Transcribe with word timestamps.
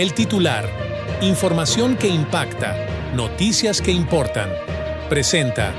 El 0.00 0.14
titular. 0.14 0.64
Información 1.20 1.94
que 1.94 2.08
impacta. 2.08 2.74
Noticias 3.14 3.82
que 3.82 3.92
importan. 3.92 4.48
Presenta. 5.10 5.74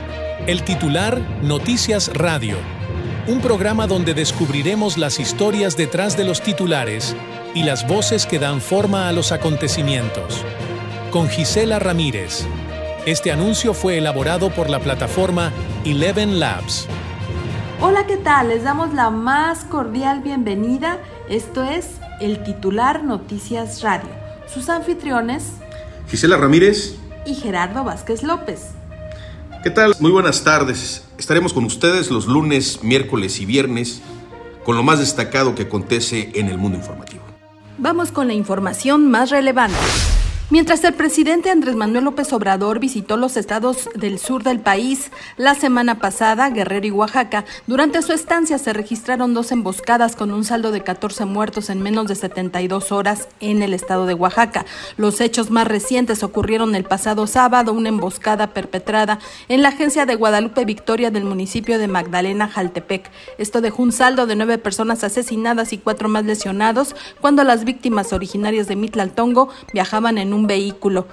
El 0.46 0.62
titular 0.62 1.20
Noticias 1.42 2.14
Radio. 2.14 2.58
Un 3.26 3.42
programa 3.42 3.88
donde 3.88 4.14
descubriremos 4.14 5.00
las 5.00 5.20
historias 5.20 5.76
detrás 5.76 6.18
de 6.18 6.24
los 6.24 6.40
titulares 6.44 7.16
y 7.56 7.64
las 7.64 7.88
voces 7.88 8.28
que 8.28 8.38
dan 8.38 8.62
forma 8.62 9.10
a 9.10 9.12
los 9.12 9.32
acontecimientos. 9.32 10.46
Con 11.10 11.28
Gisela 11.28 11.80
Ramírez. 11.80 12.46
Este 13.08 13.32
anuncio 13.32 13.74
fue 13.74 13.98
elaborado 13.98 14.52
por 14.52 14.70
la 14.70 14.78
plataforma 14.78 15.52
Eleven 15.84 16.40
Labs. 16.40 16.88
Hola, 17.80 18.06
¿qué 18.06 18.18
tal? 18.18 18.50
Les 18.50 18.64
damos 18.64 18.94
la 18.94 19.10
más 19.10 19.64
cordial 19.64 20.22
bienvenida. 20.22 21.00
Esto 21.28 21.64
es 21.64 22.00
el 22.22 22.44
titular 22.44 23.04
Noticias 23.04 23.82
Radio. 23.82 24.10
Sus 24.54 24.70
anfitriones, 24.70 25.54
Gisela 26.08 26.38
Ramírez 26.38 26.96
y 27.26 27.36
Gerardo 27.36 27.84
Vázquez 27.84 28.24
López. 28.24 28.68
¿Qué 29.64 29.72
tal? 29.72 29.96
Muy 30.00 30.12
buenas 30.12 30.44
tardes. 30.44 31.06
Estaremos 31.18 31.54
con 31.54 31.66
ustedes 31.66 32.12
los 32.12 32.28
lunes, 32.28 32.84
miércoles 32.84 33.40
y 33.40 33.46
viernes 33.46 34.02
con 34.64 34.76
lo 34.76 34.84
más 34.84 35.00
destacado 35.00 35.56
que 35.56 35.64
acontece 35.64 36.32
en 36.36 36.48
el 36.48 36.58
mundo 36.58 36.78
informativo. 36.78 37.24
Vamos 37.78 38.12
con 38.12 38.28
la 38.28 38.34
información 38.34 39.10
más 39.10 39.32
relevante. 39.32 39.76
Mientras 40.52 40.84
el 40.84 40.94
presidente 40.94 41.50
Andrés 41.50 41.78
Manuel 41.78 42.04
López 42.04 42.34
Obrador 42.34 42.80
visitó 42.80 43.16
los 43.16 43.38
estados 43.38 43.88
del 43.96 44.20
sur 44.20 44.44
del 44.44 44.60
país 44.60 45.10
la 45.38 45.56
semana 45.56 46.00
pasada, 46.00 46.50
Guerrero 46.50 46.86
y 46.88 46.92
Oaxaca, 46.92 47.46
durante 47.68 48.02
su 48.02 48.12
estancia 48.12 48.58
se 48.58 48.74
registraron 48.74 49.34
dos 49.34 49.54
emboscadas 49.54 50.18
con 50.18 50.30
un 50.34 50.44
saldo 50.44 50.74
de 50.74 50.84
14 50.84 51.24
muertos 51.24 51.70
en 51.70 51.82
menos 51.82 52.10
de 52.10 52.16
72 52.16 52.92
horas 52.92 53.30
en 53.40 53.64
el 53.64 53.74
estado 53.74 54.06
de 54.06 54.14
Oaxaca. 54.14 54.66
Los 54.98 55.22
hechos 55.22 55.52
más 55.52 55.70
recientes 55.70 56.22
ocurrieron 56.22 56.76
el 56.76 56.84
pasado 56.84 57.28
sábado, 57.28 57.72
una 57.72 57.88
emboscada 57.88 58.48
perpetrada 58.48 59.20
en 59.48 59.62
la 59.62 59.70
agencia 59.70 60.06
de 60.06 60.16
Guadalupe 60.16 60.66
Victoria 60.66 61.12
del 61.12 61.24
municipio 61.24 61.80
de 61.80 61.88
Magdalena, 61.88 62.50
Jaltepec. 62.50 63.10
Esto 63.38 63.62
dejó 63.62 63.84
un 63.84 63.94
saldo 63.94 64.28
de 64.28 64.36
nueve 64.36 64.58
personas 64.58 65.06
asesinadas 65.06 65.72
y 65.72 65.78
cuatro 65.78 66.10
más 66.10 66.26
lesionados 66.26 66.94
cuando 67.22 67.46
las 67.46 67.64
víctimas 67.64 68.12
originarias 68.12 68.68
de 68.68 68.76
Mitlaltongo 68.76 69.48
viajaban 69.72 70.18
en 70.18 70.34
un 70.34 70.41
vehículo. 70.48 71.08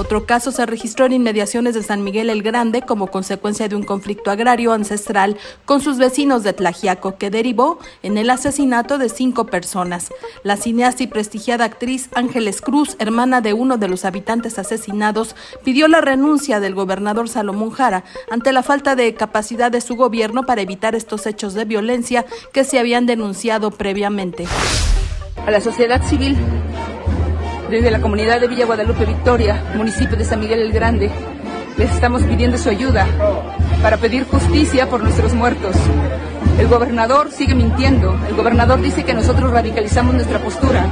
Otro 0.00 0.24
caso 0.24 0.50
se 0.50 0.64
registró 0.64 1.04
en 1.04 1.12
inmediaciones 1.12 1.74
de 1.74 1.82
San 1.82 2.02
Miguel 2.02 2.30
el 2.30 2.42
Grande 2.42 2.80
como 2.80 3.08
consecuencia 3.08 3.68
de 3.68 3.76
un 3.76 3.82
conflicto 3.82 4.30
agrario 4.30 4.72
ancestral 4.72 5.36
con 5.66 5.82
sus 5.82 5.98
vecinos 5.98 6.42
de 6.42 6.54
Tlajiaco 6.54 7.18
que 7.18 7.28
derivó 7.28 7.78
en 8.02 8.16
el 8.16 8.30
asesinato 8.30 8.96
de 8.96 9.10
cinco 9.10 9.44
personas. 9.44 10.08
La 10.42 10.56
cineasta 10.56 11.02
y 11.02 11.06
prestigiada 11.06 11.66
actriz 11.66 12.08
Ángeles 12.14 12.62
Cruz, 12.62 12.96
hermana 12.98 13.42
de 13.42 13.52
uno 13.52 13.76
de 13.76 13.88
los 13.88 14.06
habitantes 14.06 14.58
asesinados, 14.58 15.36
pidió 15.64 15.86
la 15.86 16.00
renuncia 16.00 16.60
del 16.60 16.74
gobernador 16.74 17.28
Salomón 17.28 17.70
Jara 17.70 18.04
ante 18.30 18.52
la 18.52 18.62
falta 18.62 18.96
de 18.96 19.12
capacidad 19.12 19.70
de 19.70 19.82
su 19.82 19.96
gobierno 19.96 20.46
para 20.46 20.62
evitar 20.62 20.94
estos 20.94 21.26
hechos 21.26 21.52
de 21.52 21.66
violencia 21.66 22.24
que 22.54 22.64
se 22.64 22.78
habían 22.78 23.04
denunciado 23.04 23.70
previamente. 23.70 24.46
A 25.46 25.50
la 25.50 25.60
sociedad 25.60 26.02
civil 26.08 26.38
desde 27.70 27.90
la 27.92 28.00
comunidad 28.00 28.40
de 28.40 28.48
Villa 28.48 28.66
Guadalupe 28.66 29.04
Victoria, 29.04 29.62
municipio 29.76 30.16
de 30.16 30.24
San 30.24 30.40
Miguel 30.40 30.60
el 30.60 30.72
Grande, 30.72 31.08
les 31.78 31.90
estamos 31.92 32.22
pidiendo 32.24 32.58
su 32.58 32.68
ayuda 32.68 33.06
para 33.80 33.96
pedir 33.96 34.24
justicia 34.24 34.88
por 34.88 35.02
nuestros 35.02 35.34
muertos. 35.34 35.76
El 36.58 36.66
gobernador 36.66 37.30
sigue 37.30 37.54
mintiendo. 37.54 38.18
El 38.28 38.34
gobernador 38.34 38.82
dice 38.82 39.04
que 39.04 39.14
nosotros 39.14 39.52
radicalizamos 39.52 40.14
nuestra 40.14 40.40
postura, 40.40 40.84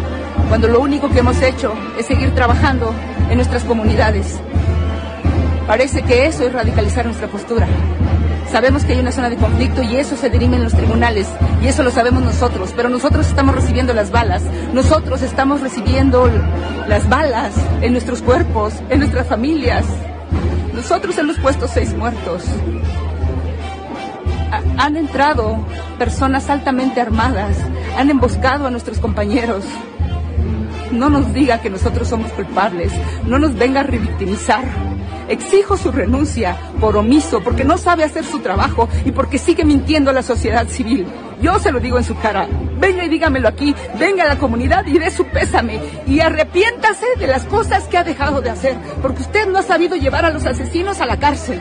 cuando 0.49 0.69
lo 0.69 0.79
único 0.81 1.11
que 1.11 1.19
hemos 1.19 1.43
hecho 1.43 1.75
es 1.99 2.07
seguir 2.07 2.31
trabajando 2.31 2.95
en 3.29 3.37
nuestras 3.37 3.65
comunidades. 3.65 4.39
Parece 5.67 6.03
que 6.03 6.27
eso 6.27 6.47
es 6.47 6.53
radicalizar 6.53 7.05
nuestra 7.05 7.27
postura. 7.27 7.67
Sabemos 8.51 8.85
que 8.85 8.95
hay 8.95 9.01
una 9.01 9.13
zona 9.13 9.29
de 9.29 9.37
conflicto 9.37 9.83
y 9.83 9.97
eso 9.97 10.17
se 10.17 10.31
dirime 10.31 10.57
en 10.57 10.65
los 10.65 10.73
tribunales 10.73 11.29
y 11.63 11.67
eso 11.67 11.83
lo 11.83 11.91
sabemos 11.91 12.23
nosotros, 12.23 12.73
pero 12.75 12.89
nosotros 12.89 13.29
estamos 13.29 13.55
recibiendo 13.55 13.93
las 13.93 14.11
balas, 14.11 14.43
nosotros 14.73 15.21
estamos 15.21 15.61
recibiendo 15.61 16.31
las 16.89 17.09
balas 17.11 17.53
en 17.83 17.93
nuestros 17.93 18.23
cuerpos, 18.23 18.73
en 18.89 19.01
nuestras 19.01 19.27
familias. 19.27 19.85
Nosotros 20.75 21.19
hemos 21.19 21.39
puesto 21.39 21.69
seis 21.69 21.95
muertos. 21.95 22.45
han 24.79 24.97
entrado 24.97 25.59
personas 25.99 26.49
altamente 26.49 27.03
armadas, 27.03 27.57
han 27.99 28.09
emboscado 28.09 28.67
a 28.67 28.71
nuestros 28.71 28.99
compañeros. 28.99 29.65
No 30.91 31.11
nos 31.11 31.35
diga 31.35 31.61
que 31.61 31.69
nosotros 31.69 32.09
somos 32.09 32.33
culpables, 32.33 32.93
no 33.27 33.39
nos 33.39 33.55
venga 33.55 33.81
a 33.81 33.85
revictimizar. 33.85 34.88
Exijo 35.29 35.77
su 35.77 35.93
renuncia 35.93 36.57
por 36.81 36.97
omiso, 36.97 37.43
porque 37.43 37.65
no 37.65 37.79
sabe 37.79 38.05
hacer 38.05 38.25
su 38.25 38.41
trabajo 38.41 38.89
y 39.05 39.13
porque 39.13 39.39
sigue 39.39 39.65
mintiendo 39.65 40.11
a 40.11 40.15
la 40.15 40.23
sociedad 40.23 40.67
civil. 40.69 41.07
Yo 41.41 41.59
se 41.59 41.71
lo 41.71 41.81
digo 41.81 41.99
en 41.99 42.05
su 42.05 42.17
cara. 42.19 42.49
Venga 42.79 43.05
y 43.05 43.09
dígamelo 43.09 43.49
aquí, 43.49 43.75
venga 43.99 44.25
a 44.25 44.29
la 44.29 44.39
comunidad 44.39 44.87
y 44.87 44.99
dé 44.99 45.11
su 45.11 45.25
pésame 45.27 45.81
y 46.07 46.21
arrepiéntase 46.21 47.07
de 47.19 47.27
las 47.27 47.45
cosas 47.45 47.85
que 47.85 47.99
ha 47.99 48.05
dejado 48.05 48.41
de 48.41 48.51
hacer, 48.51 48.77
porque 49.03 49.23
usted 49.23 49.49
no 49.49 49.59
ha 49.59 49.63
sabido 49.63 49.97
llevar 49.97 50.25
a 50.25 50.31
los 50.31 50.47
asesinos 50.47 51.01
a 51.01 51.07
la 51.07 51.19
cárcel. 51.19 51.61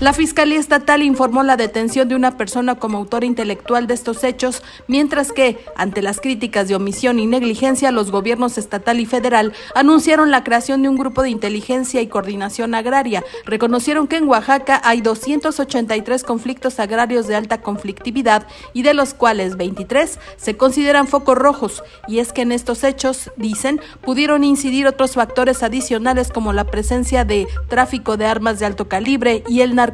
La 0.00 0.14
Fiscalía 0.14 0.58
Estatal 0.58 1.02
informó 1.02 1.42
la 1.42 1.58
detención 1.58 2.08
de 2.08 2.14
una 2.14 2.38
persona 2.38 2.76
como 2.76 2.96
autor 2.96 3.22
intelectual 3.22 3.86
de 3.86 3.92
estos 3.92 4.24
hechos, 4.24 4.62
mientras 4.88 5.30
que, 5.30 5.62
ante 5.76 6.00
las 6.00 6.22
críticas 6.22 6.68
de 6.68 6.74
omisión 6.74 7.18
y 7.18 7.26
negligencia, 7.26 7.90
los 7.90 8.10
gobiernos 8.10 8.56
estatal 8.56 8.98
y 8.98 9.04
federal 9.04 9.52
anunciaron 9.74 10.30
la 10.30 10.42
creación 10.42 10.80
de 10.80 10.88
un 10.88 10.96
grupo 10.96 11.20
de 11.20 11.28
inteligencia 11.28 12.00
y 12.00 12.06
coordinación 12.06 12.74
agraria. 12.74 13.22
Reconocieron 13.44 14.08
que 14.08 14.16
en 14.16 14.26
Oaxaca 14.26 14.80
hay 14.84 15.02
283 15.02 16.22
conflictos 16.22 16.80
agrarios 16.80 17.26
de 17.26 17.36
alta 17.36 17.60
conflictividad 17.60 18.46
y 18.72 18.84
de 18.84 18.94
los 18.94 19.12
cuales 19.12 19.58
23 19.58 20.18
se 20.38 20.56
consideran 20.56 21.08
focos 21.08 21.36
rojos. 21.36 21.82
Y 22.08 22.20
es 22.20 22.32
que 22.32 22.40
en 22.40 22.52
estos 22.52 22.84
hechos, 22.84 23.30
dicen, 23.36 23.82
pudieron 24.00 24.44
incidir 24.44 24.86
otros 24.86 25.12
factores 25.12 25.62
adicionales 25.62 26.30
como 26.32 26.54
la 26.54 26.64
presencia 26.64 27.26
de 27.26 27.46
tráfico 27.68 28.16
de 28.16 28.24
armas 28.24 28.58
de 28.60 28.64
alto 28.64 28.88
calibre 28.88 29.44
y 29.46 29.60
el 29.60 29.74
narcotráfico 29.74 29.89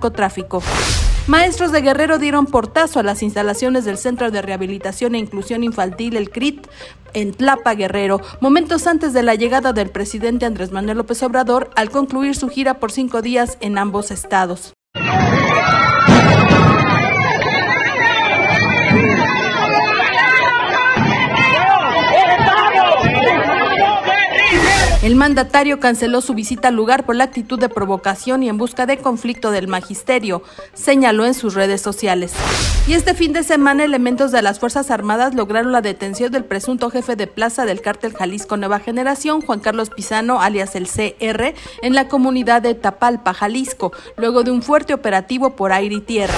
Maestros 1.26 1.72
de 1.72 1.80
Guerrero 1.80 2.18
dieron 2.18 2.46
portazo 2.46 3.00
a 3.00 3.02
las 3.02 3.22
instalaciones 3.22 3.84
del 3.84 3.98
Centro 3.98 4.30
de 4.30 4.42
Rehabilitación 4.42 5.16
e 5.16 5.18
Inclusión 5.18 5.64
Infantil, 5.64 6.16
el 6.16 6.30
CRIT, 6.30 6.68
en 7.14 7.32
Tlapa, 7.32 7.74
Guerrero, 7.74 8.20
momentos 8.40 8.86
antes 8.86 9.12
de 9.12 9.24
la 9.24 9.34
llegada 9.34 9.72
del 9.72 9.90
presidente 9.90 10.46
Andrés 10.46 10.70
Manuel 10.70 10.98
López 10.98 11.22
Obrador 11.24 11.70
al 11.74 11.90
concluir 11.90 12.36
su 12.36 12.48
gira 12.48 12.78
por 12.78 12.92
cinco 12.92 13.22
días 13.22 13.58
en 13.60 13.76
ambos 13.76 14.12
estados. 14.12 14.75
El 25.06 25.14
mandatario 25.14 25.78
canceló 25.78 26.20
su 26.20 26.34
visita 26.34 26.66
al 26.66 26.74
lugar 26.74 27.06
por 27.06 27.14
la 27.14 27.22
actitud 27.22 27.60
de 27.60 27.68
provocación 27.68 28.42
y 28.42 28.48
en 28.48 28.58
busca 28.58 28.86
de 28.86 28.98
conflicto 28.98 29.52
del 29.52 29.68
magisterio, 29.68 30.42
señaló 30.74 31.24
en 31.24 31.34
sus 31.34 31.54
redes 31.54 31.80
sociales. 31.80 32.32
Y 32.88 32.94
este 32.94 33.14
fin 33.14 33.32
de 33.32 33.44
semana 33.44 33.84
elementos 33.84 34.32
de 34.32 34.42
las 34.42 34.58
Fuerzas 34.58 34.90
Armadas 34.90 35.36
lograron 35.36 35.70
la 35.70 35.80
detención 35.80 36.32
del 36.32 36.44
presunto 36.44 36.90
jefe 36.90 37.14
de 37.14 37.28
plaza 37.28 37.64
del 37.66 37.82
cártel 37.82 38.14
Jalisco 38.14 38.56
Nueva 38.56 38.80
Generación, 38.80 39.42
Juan 39.42 39.60
Carlos 39.60 39.90
Pizano, 39.90 40.40
alias 40.40 40.74
el 40.74 40.88
CR, 40.88 41.54
en 41.82 41.94
la 41.94 42.08
comunidad 42.08 42.60
de 42.60 42.74
Tapalpa, 42.74 43.32
Jalisco, 43.32 43.92
luego 44.16 44.42
de 44.42 44.50
un 44.50 44.60
fuerte 44.60 44.92
operativo 44.92 45.54
por 45.54 45.70
aire 45.70 45.94
y 45.94 46.00
tierra. 46.00 46.34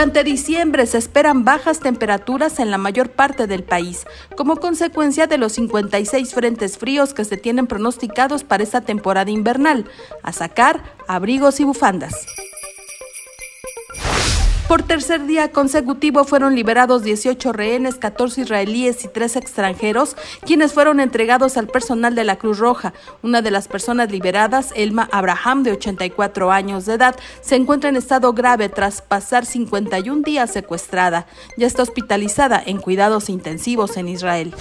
Durante 0.00 0.24
diciembre 0.24 0.86
se 0.86 0.96
esperan 0.96 1.44
bajas 1.44 1.80
temperaturas 1.80 2.58
en 2.58 2.70
la 2.70 2.78
mayor 2.78 3.10
parte 3.10 3.46
del 3.46 3.64
país, 3.64 4.06
como 4.34 4.56
consecuencia 4.56 5.26
de 5.26 5.36
los 5.36 5.52
56 5.52 6.32
frentes 6.32 6.78
fríos 6.78 7.12
que 7.12 7.26
se 7.26 7.36
tienen 7.36 7.66
pronosticados 7.66 8.42
para 8.42 8.62
esta 8.62 8.80
temporada 8.80 9.30
invernal, 9.30 9.84
a 10.22 10.32
sacar 10.32 10.82
abrigos 11.06 11.60
y 11.60 11.64
bufandas. 11.64 12.14
Por 14.70 14.84
tercer 14.84 15.26
día 15.26 15.50
consecutivo 15.50 16.22
fueron 16.22 16.54
liberados 16.54 17.02
18 17.02 17.52
rehenes, 17.52 17.96
14 17.96 18.42
israelíes 18.42 19.04
y 19.04 19.08
3 19.08 19.34
extranjeros, 19.34 20.16
quienes 20.46 20.72
fueron 20.72 21.00
entregados 21.00 21.56
al 21.56 21.66
personal 21.66 22.14
de 22.14 22.22
la 22.22 22.36
Cruz 22.36 22.60
Roja. 22.60 22.94
Una 23.20 23.42
de 23.42 23.50
las 23.50 23.66
personas 23.66 24.12
liberadas, 24.12 24.72
Elma 24.76 25.08
Abraham, 25.10 25.64
de 25.64 25.72
84 25.72 26.52
años 26.52 26.86
de 26.86 26.94
edad, 26.94 27.16
se 27.40 27.56
encuentra 27.56 27.90
en 27.90 27.96
estado 27.96 28.32
grave 28.32 28.68
tras 28.68 29.02
pasar 29.02 29.44
51 29.44 30.22
días 30.22 30.52
secuestrada. 30.52 31.26
Ya 31.56 31.66
está 31.66 31.82
hospitalizada 31.82 32.62
en 32.64 32.78
cuidados 32.78 33.28
intensivos 33.28 33.96
en 33.96 34.06
Israel. 34.06 34.54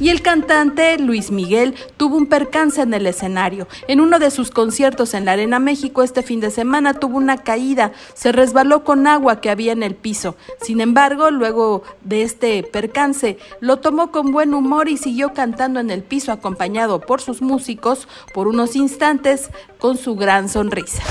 Y 0.00 0.08
el 0.08 0.22
cantante 0.22 0.98
Luis 0.98 1.30
Miguel 1.30 1.76
tuvo 1.96 2.16
un 2.16 2.26
percance 2.26 2.82
en 2.82 2.92
el 2.94 3.06
escenario. 3.06 3.68
En 3.86 4.00
uno 4.00 4.18
de 4.18 4.32
sus 4.32 4.50
conciertos 4.50 5.14
en 5.14 5.24
la 5.24 5.32
Arena 5.32 5.60
México 5.60 6.02
este 6.02 6.22
fin 6.22 6.40
de 6.40 6.50
semana 6.50 6.94
tuvo 6.94 7.16
una 7.16 7.38
caída, 7.38 7.92
se 8.14 8.32
resbaló 8.32 8.82
con 8.82 9.06
agua 9.06 9.40
que 9.40 9.50
había 9.50 9.72
en 9.72 9.84
el 9.84 9.94
piso. 9.94 10.36
Sin 10.60 10.80
embargo, 10.80 11.30
luego 11.30 11.84
de 12.02 12.22
este 12.22 12.64
percance, 12.64 13.38
lo 13.60 13.78
tomó 13.78 14.10
con 14.10 14.32
buen 14.32 14.52
humor 14.52 14.88
y 14.88 14.96
siguió 14.96 15.32
cantando 15.32 15.78
en 15.78 15.90
el 15.90 16.02
piso 16.02 16.32
acompañado 16.32 17.00
por 17.00 17.20
sus 17.20 17.40
músicos 17.40 18.08
por 18.34 18.48
unos 18.48 18.74
instantes 18.74 19.50
con 19.78 19.96
su 19.96 20.16
gran 20.16 20.48
sonrisa. 20.48 21.02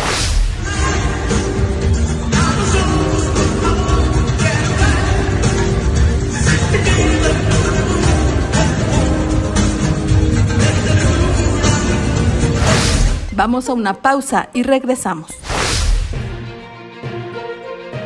Vamos 13.36 13.68
a 13.68 13.74
una 13.74 13.96
pausa 13.96 14.50
y 14.54 14.62
regresamos. 14.62 15.32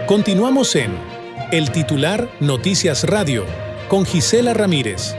Continuamos 0.08 0.74
en 0.78 0.92
El 1.52 1.70
Titular 1.72 2.30
Noticias 2.40 3.04
Radio 3.04 3.44
con 3.90 4.06
Gisela 4.06 4.54
Ramírez. 4.54 5.16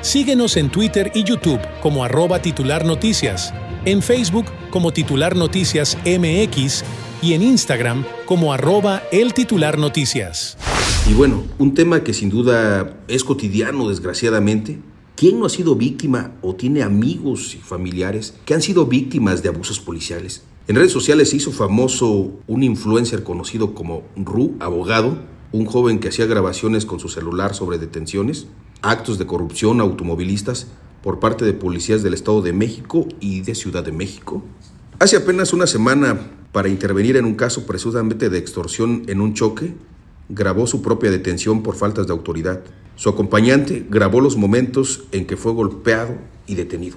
Síguenos 0.00 0.56
en 0.56 0.68
Twitter 0.68 1.12
y 1.14 1.22
YouTube 1.22 1.60
como 1.80 2.02
arroba 2.02 2.42
titular 2.42 2.84
noticias, 2.84 3.54
en 3.84 4.02
Facebook 4.02 4.46
como 4.70 4.92
titular 4.92 5.36
noticias 5.36 5.96
MX 6.04 6.82
y 7.22 7.34
en 7.34 7.42
Instagram 7.42 8.04
como 8.26 8.52
arroba 8.52 9.04
el 9.12 9.32
titular 9.32 9.78
noticias. 9.78 10.58
Y 11.08 11.14
bueno, 11.14 11.44
un 11.58 11.74
tema 11.74 12.02
que 12.02 12.14
sin 12.14 12.30
duda 12.30 12.96
es 13.06 13.22
cotidiano 13.22 13.88
desgraciadamente 13.88 14.80
¿Quién 15.22 15.38
no 15.38 15.46
ha 15.46 15.50
sido 15.50 15.76
víctima 15.76 16.32
o 16.42 16.56
tiene 16.56 16.82
amigos 16.82 17.54
y 17.54 17.58
familiares 17.58 18.34
que 18.44 18.54
han 18.54 18.60
sido 18.60 18.86
víctimas 18.86 19.40
de 19.40 19.50
abusos 19.50 19.78
policiales? 19.78 20.42
En 20.66 20.74
redes 20.74 20.90
sociales 20.90 21.30
se 21.30 21.36
hizo 21.36 21.52
famoso 21.52 22.32
un 22.48 22.64
influencer 22.64 23.22
conocido 23.22 23.72
como 23.72 24.02
Ru 24.16 24.56
Abogado, 24.58 25.16
un 25.52 25.64
joven 25.66 26.00
que 26.00 26.08
hacía 26.08 26.26
grabaciones 26.26 26.86
con 26.86 26.98
su 26.98 27.08
celular 27.08 27.54
sobre 27.54 27.78
detenciones, 27.78 28.48
actos 28.80 29.16
de 29.16 29.26
corrupción 29.26 29.80
automovilistas 29.80 30.66
por 31.04 31.20
parte 31.20 31.44
de 31.44 31.52
policías 31.52 32.02
del 32.02 32.14
Estado 32.14 32.42
de 32.42 32.52
México 32.52 33.06
y 33.20 33.42
de 33.42 33.54
Ciudad 33.54 33.84
de 33.84 33.92
México. 33.92 34.42
Hace 34.98 35.18
apenas 35.18 35.52
una 35.52 35.68
semana, 35.68 36.32
para 36.50 36.68
intervenir 36.68 37.16
en 37.16 37.26
un 37.26 37.36
caso 37.36 37.64
presuntamente 37.64 38.28
de 38.28 38.38
extorsión 38.38 39.04
en 39.06 39.20
un 39.20 39.34
choque, 39.34 39.72
grabó 40.28 40.66
su 40.66 40.82
propia 40.82 41.12
detención 41.12 41.62
por 41.62 41.76
faltas 41.76 42.08
de 42.08 42.12
autoridad. 42.12 42.64
Su 42.96 43.08
acompañante 43.08 43.86
grabó 43.88 44.20
los 44.20 44.36
momentos 44.36 45.04
en 45.12 45.26
que 45.26 45.36
fue 45.36 45.52
golpeado 45.52 46.16
y 46.46 46.54
detenido. 46.54 46.96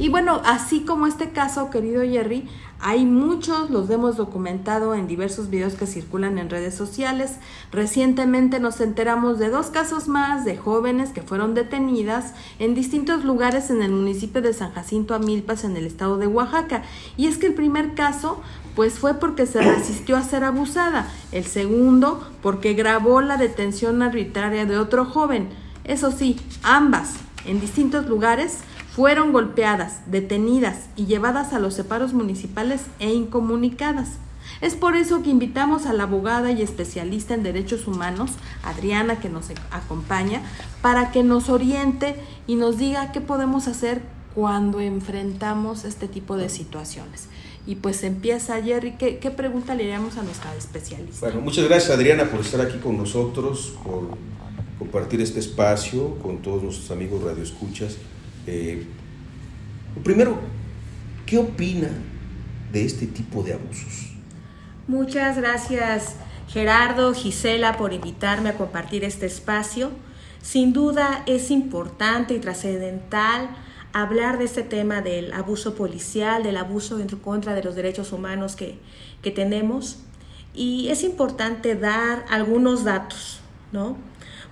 Y 0.00 0.08
bueno, 0.08 0.40
así 0.46 0.80
como 0.80 1.06
este 1.06 1.28
caso, 1.28 1.68
querido 1.68 2.02
Jerry, 2.02 2.48
hay 2.80 3.04
muchos, 3.04 3.68
los 3.68 3.90
hemos 3.90 4.16
documentado 4.16 4.94
en 4.94 5.06
diversos 5.06 5.50
videos 5.50 5.74
que 5.74 5.86
circulan 5.86 6.38
en 6.38 6.48
redes 6.48 6.74
sociales. 6.74 7.32
Recientemente 7.70 8.58
nos 8.60 8.80
enteramos 8.80 9.38
de 9.38 9.50
dos 9.50 9.66
casos 9.66 10.08
más 10.08 10.46
de 10.46 10.56
jóvenes 10.56 11.10
que 11.10 11.20
fueron 11.20 11.52
detenidas 11.52 12.32
en 12.58 12.74
distintos 12.74 13.26
lugares 13.26 13.68
en 13.68 13.82
el 13.82 13.92
municipio 13.92 14.40
de 14.40 14.54
San 14.54 14.72
Jacinto 14.72 15.14
Amilpas, 15.14 15.64
en 15.64 15.76
el 15.76 15.86
estado 15.86 16.16
de 16.16 16.26
Oaxaca. 16.26 16.82
Y 17.18 17.26
es 17.26 17.36
que 17.36 17.48
el 17.48 17.54
primer 17.54 17.94
caso 17.94 18.40
pues 18.74 18.98
fue 18.98 19.14
porque 19.14 19.46
se 19.46 19.60
resistió 19.60 20.16
a 20.16 20.22
ser 20.22 20.44
abusada. 20.44 21.10
El 21.32 21.44
segundo, 21.44 22.26
porque 22.42 22.74
grabó 22.74 23.20
la 23.20 23.36
detención 23.36 24.02
arbitraria 24.02 24.66
de 24.66 24.78
otro 24.78 25.04
joven. 25.04 25.48
Eso 25.84 26.12
sí, 26.12 26.40
ambas, 26.62 27.14
en 27.44 27.60
distintos 27.60 28.06
lugares, 28.06 28.58
fueron 28.94 29.32
golpeadas, 29.32 30.00
detenidas 30.10 30.88
y 30.96 31.06
llevadas 31.06 31.52
a 31.52 31.58
los 31.58 31.74
separos 31.74 32.12
municipales 32.12 32.82
e 32.98 33.12
incomunicadas. 33.12 34.18
Es 34.60 34.74
por 34.74 34.96
eso 34.96 35.22
que 35.22 35.30
invitamos 35.30 35.86
a 35.86 35.92
la 35.92 36.02
abogada 36.02 36.50
y 36.50 36.60
especialista 36.60 37.34
en 37.34 37.42
derechos 37.42 37.86
humanos, 37.86 38.32
Adriana, 38.62 39.20
que 39.20 39.28
nos 39.28 39.46
acompaña, 39.70 40.42
para 40.82 41.12
que 41.12 41.22
nos 41.22 41.48
oriente 41.48 42.16
y 42.46 42.56
nos 42.56 42.76
diga 42.76 43.12
qué 43.12 43.20
podemos 43.20 43.68
hacer 43.68 44.02
cuando 44.34 44.80
enfrentamos 44.80 45.84
este 45.84 46.08
tipo 46.08 46.36
de 46.36 46.48
situaciones. 46.48 47.28
Y 47.66 47.76
pues 47.76 48.02
empieza 48.02 48.60
Jerry, 48.62 48.92
¿qué, 48.92 49.18
qué 49.18 49.30
pregunta 49.30 49.74
le 49.74 49.84
haríamos 49.84 50.16
a 50.16 50.22
nuestra 50.22 50.54
especialista? 50.56 51.26
Bueno, 51.26 51.42
muchas 51.42 51.66
gracias 51.66 51.90
Adriana 51.90 52.24
por 52.24 52.40
estar 52.40 52.60
aquí 52.60 52.78
con 52.78 52.96
nosotros, 52.96 53.74
por 53.84 54.16
compartir 54.78 55.20
este 55.20 55.40
espacio 55.40 56.16
con 56.18 56.38
todos 56.38 56.62
nuestros 56.62 56.90
amigos 56.90 57.22
radioescuchas. 57.22 57.96
Eh, 58.46 58.86
primero, 60.02 60.38
¿qué 61.26 61.38
opina 61.38 61.88
de 62.72 62.84
este 62.84 63.06
tipo 63.06 63.42
de 63.42 63.52
abusos? 63.52 64.10
Muchas 64.88 65.36
gracias 65.36 66.16
Gerardo, 66.48 67.14
Gisela, 67.14 67.76
por 67.76 67.92
invitarme 67.92 68.48
a 68.48 68.54
compartir 68.56 69.04
este 69.04 69.26
espacio. 69.26 69.90
Sin 70.42 70.72
duda 70.72 71.22
es 71.26 71.50
importante 71.50 72.34
y 72.34 72.40
trascendental 72.40 73.50
hablar 73.92 74.38
de 74.38 74.44
este 74.44 74.62
tema 74.62 75.00
del 75.00 75.32
abuso 75.32 75.74
policial, 75.74 76.42
del 76.42 76.56
abuso 76.56 76.98
en 77.00 77.08
contra 77.08 77.54
de 77.54 77.62
los 77.62 77.74
derechos 77.74 78.12
humanos 78.12 78.56
que, 78.56 78.78
que 79.22 79.30
tenemos. 79.30 79.98
Y 80.54 80.88
es 80.88 81.02
importante 81.02 81.74
dar 81.74 82.24
algunos 82.28 82.84
datos, 82.84 83.40
¿no? 83.72 83.96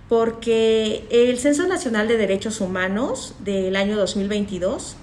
Porque 0.09 1.07
el 1.11 1.39
Censo 1.39 1.67
Nacional 1.67 2.09
de 2.09 2.17
Derechos 2.17 2.61
Humanos 2.61 3.35
del 3.41 3.77
año 3.77 3.97
2022 3.97 4.97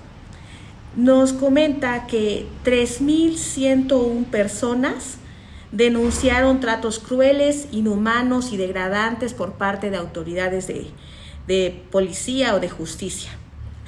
nos 0.96 1.34
comenta 1.34 2.08
que 2.08 2.48
3.101 2.64 4.26
personas 4.26 5.18
denunciaron 5.72 6.62
tratos 6.62 7.00
crueles, 7.00 7.68
inhumanos 7.72 8.54
y 8.54 8.58
degradantes 8.58 9.34
por 9.34 9.54
parte 9.54 9.92
de 9.92 9.98
autoridades 9.98 10.68
de, 10.68 10.88
de 11.48 11.84
policía 11.92 12.56
o 12.56 12.60
de 12.60 12.70
justicia. 12.70 13.31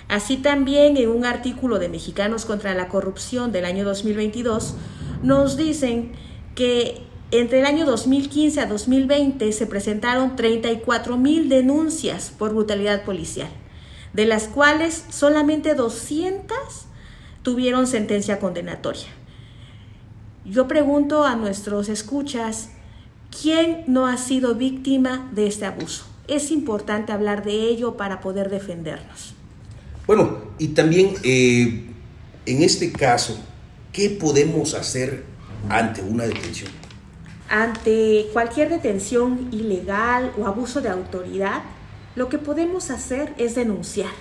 Así 0.07 0.37
también 0.37 0.95
en 0.97 1.09
un 1.09 1.25
artículo 1.25 1.79
de 1.79 1.89
Mexicanos 1.89 2.45
contra 2.45 2.73
la 2.73 2.87
Corrupción 2.87 3.51
del 3.51 3.65
año 3.65 3.83
2022 3.83 4.75
nos 5.21 5.57
dicen 5.57 6.13
que 6.55 7.01
entre 7.31 7.59
el 7.59 7.65
año 7.65 7.85
2015 7.85 8.61
a 8.61 8.65
2020 8.67 9.51
se 9.51 9.67
presentaron 9.67 10.37
34 10.37 11.17
mil 11.17 11.49
denuncias 11.49 12.31
por 12.37 12.53
brutalidad 12.53 13.03
policial, 13.03 13.49
de 14.13 14.25
las 14.25 14.47
cuales 14.47 15.03
solamente 15.09 15.75
200 15.75 16.57
tuvieron 17.43 17.85
sentencia 17.85 18.39
condenatoria. 18.39 19.07
Yo 20.45 20.69
pregunto 20.69 21.25
a 21.25 21.35
nuestros 21.35 21.89
escuchas, 21.89 22.69
¿quién 23.41 23.83
no 23.87 24.07
ha 24.07 24.15
sido 24.15 24.55
víctima 24.55 25.29
de 25.33 25.47
este 25.47 25.65
abuso? 25.65 26.05
Es 26.29 26.51
importante 26.51 27.11
hablar 27.11 27.43
de 27.43 27.63
ello 27.63 27.97
para 27.97 28.21
poder 28.21 28.49
defendernos. 28.49 29.36
Bueno, 30.07 30.37
y 30.57 30.69
también 30.69 31.15
eh, 31.23 31.83
en 32.45 32.63
este 32.63 32.93
caso, 32.93 33.37
¿qué 33.91 34.09
podemos 34.09 34.73
hacer 34.73 35.25
ante 35.67 36.01
una 36.01 36.23
detención? 36.23 36.71
Ante 37.49 38.27
cualquier 38.31 38.69
detención 38.69 39.49
ilegal 39.51 40.31
o 40.37 40.47
abuso 40.47 40.79
de 40.79 40.87
autoridad, 40.87 41.61
lo 42.15 42.29
que 42.29 42.37
podemos 42.37 42.89
hacer 42.89 43.33
es 43.37 43.55
denunciar. 43.55 44.13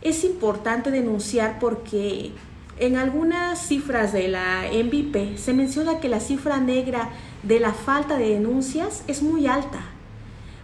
Es 0.00 0.22
importante 0.22 0.92
denunciar 0.92 1.58
porque 1.58 2.30
en 2.78 2.96
algunas 2.96 3.66
cifras 3.66 4.12
de 4.12 4.28
la 4.28 4.62
MVP 4.72 5.38
se 5.38 5.54
menciona 5.54 5.98
que 5.98 6.08
la 6.08 6.20
cifra 6.20 6.60
negra 6.60 7.10
de 7.42 7.58
la 7.58 7.72
falta 7.72 8.16
de 8.16 8.28
denuncias 8.28 9.02
es 9.08 9.22
muy 9.22 9.48
alta. 9.48 9.80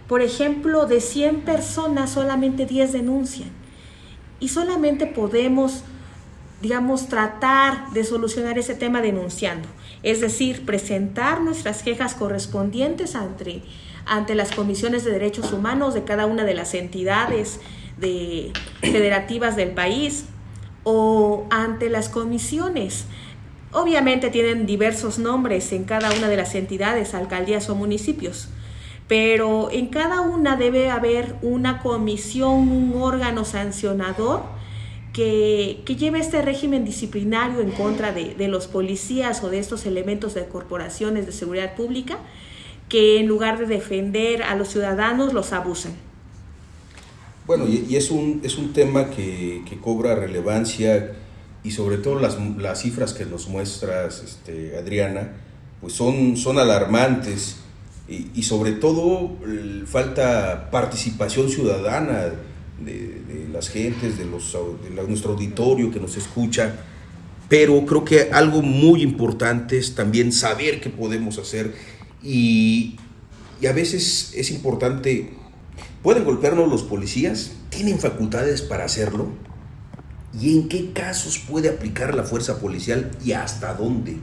Por 0.07 0.21
ejemplo, 0.21 0.85
de 0.85 1.01
100 1.01 1.41
personas 1.41 2.11
solamente 2.11 2.65
10 2.65 2.93
denuncian 2.93 3.60
y 4.41 4.49
solamente 4.49 5.05
podemos, 5.05 5.83
digamos, 6.61 7.07
tratar 7.07 7.91
de 7.91 8.03
solucionar 8.03 8.57
ese 8.57 8.73
tema 8.73 8.99
denunciando, 9.01 9.69
es 10.03 10.19
decir, 10.19 10.65
presentar 10.65 11.41
nuestras 11.41 11.83
quejas 11.83 12.15
correspondientes 12.15 13.15
ante, 13.15 13.61
ante 14.05 14.35
las 14.35 14.51
comisiones 14.51 15.05
de 15.05 15.11
derechos 15.11 15.53
humanos 15.53 15.93
de 15.93 16.03
cada 16.03 16.25
una 16.25 16.43
de 16.43 16.55
las 16.55 16.73
entidades 16.73 17.61
de, 17.97 18.51
federativas 18.81 19.55
del 19.55 19.71
país 19.71 20.25
o 20.83 21.45
ante 21.51 21.89
las 21.89 22.09
comisiones. 22.09 23.05
Obviamente 23.71 24.31
tienen 24.31 24.65
diversos 24.65 25.19
nombres 25.19 25.71
en 25.71 25.83
cada 25.83 26.11
una 26.11 26.27
de 26.27 26.35
las 26.35 26.55
entidades, 26.55 27.13
alcaldías 27.13 27.69
o 27.69 27.75
municipios 27.75 28.49
pero 29.11 29.69
en 29.73 29.87
cada 29.87 30.21
una 30.21 30.55
debe 30.55 30.89
haber 30.89 31.35
una 31.41 31.79
comisión, 31.79 32.69
un 32.69 32.93
órgano 32.95 33.43
sancionador 33.43 34.43
que, 35.11 35.83
lleve 35.85 36.19
este 36.19 36.41
régimen 36.41 36.85
disciplinario 36.85 37.59
en 37.59 37.71
contra 37.71 38.13
de, 38.13 38.35
de, 38.35 38.47
los 38.47 38.67
policías 38.67 39.43
o 39.43 39.49
de 39.49 39.59
estos 39.59 39.85
elementos 39.85 40.33
de 40.33 40.45
corporaciones 40.45 41.25
de 41.25 41.33
seguridad 41.33 41.75
pública 41.75 42.19
que 42.87 43.19
en 43.19 43.27
lugar 43.27 43.59
de 43.59 43.65
defender 43.65 44.43
a 44.43 44.55
los 44.55 44.69
ciudadanos 44.69 45.33
los 45.33 45.51
abusan. 45.51 45.91
Bueno, 47.45 47.65
y, 47.67 47.93
es, 47.97 48.11
un, 48.11 48.39
es 48.45 48.57
un 48.57 48.71
tema 48.71 49.09
que, 49.09 49.61
que, 49.67 49.75
cobra 49.75 50.15
relevancia 50.15 51.17
y 51.65 51.71
sobre 51.71 51.97
todo 51.97 52.17
las, 52.17 52.37
las 52.57 52.81
cifras 52.81 53.13
que 53.13 53.25
nos 53.25 53.49
muestras, 53.49 54.23
este, 54.23 54.77
Adriana, 54.77 55.33
pues 55.81 55.91
son, 55.91 56.37
son 56.37 56.59
alarmantes 56.59 57.57
y, 58.07 58.27
y 58.33 58.43
sobre 58.43 58.73
todo 58.73 59.37
falta 59.85 60.69
participación 60.71 61.49
ciudadana 61.49 62.31
de, 62.83 63.21
de 63.27 63.47
las 63.51 63.69
gentes, 63.69 64.17
de, 64.17 64.25
los, 64.25 64.57
de 64.83 65.07
nuestro 65.07 65.33
auditorio 65.33 65.91
que 65.91 65.99
nos 65.99 66.17
escucha. 66.17 66.75
Pero 67.47 67.85
creo 67.85 68.05
que 68.05 68.29
algo 68.31 68.61
muy 68.61 69.01
importante 69.01 69.77
es 69.77 69.93
también 69.93 70.31
saber 70.31 70.79
qué 70.79 70.89
podemos 70.89 71.37
hacer 71.37 71.75
y, 72.23 72.95
y 73.59 73.67
a 73.67 73.73
veces 73.73 74.33
es 74.35 74.51
importante, 74.51 75.33
¿pueden 76.01 76.23
golpearnos 76.23 76.69
los 76.69 76.83
policías? 76.83 77.51
¿Tienen 77.69 77.99
facultades 77.99 78.61
para 78.61 78.85
hacerlo? 78.85 79.27
¿Y 80.39 80.57
en 80.57 80.69
qué 80.69 80.93
casos 80.93 81.39
puede 81.39 81.67
aplicar 81.67 82.15
la 82.15 82.23
fuerza 82.23 82.59
policial 82.59 83.11
y 83.23 83.33
hasta 83.33 83.73
dónde? 83.73 84.17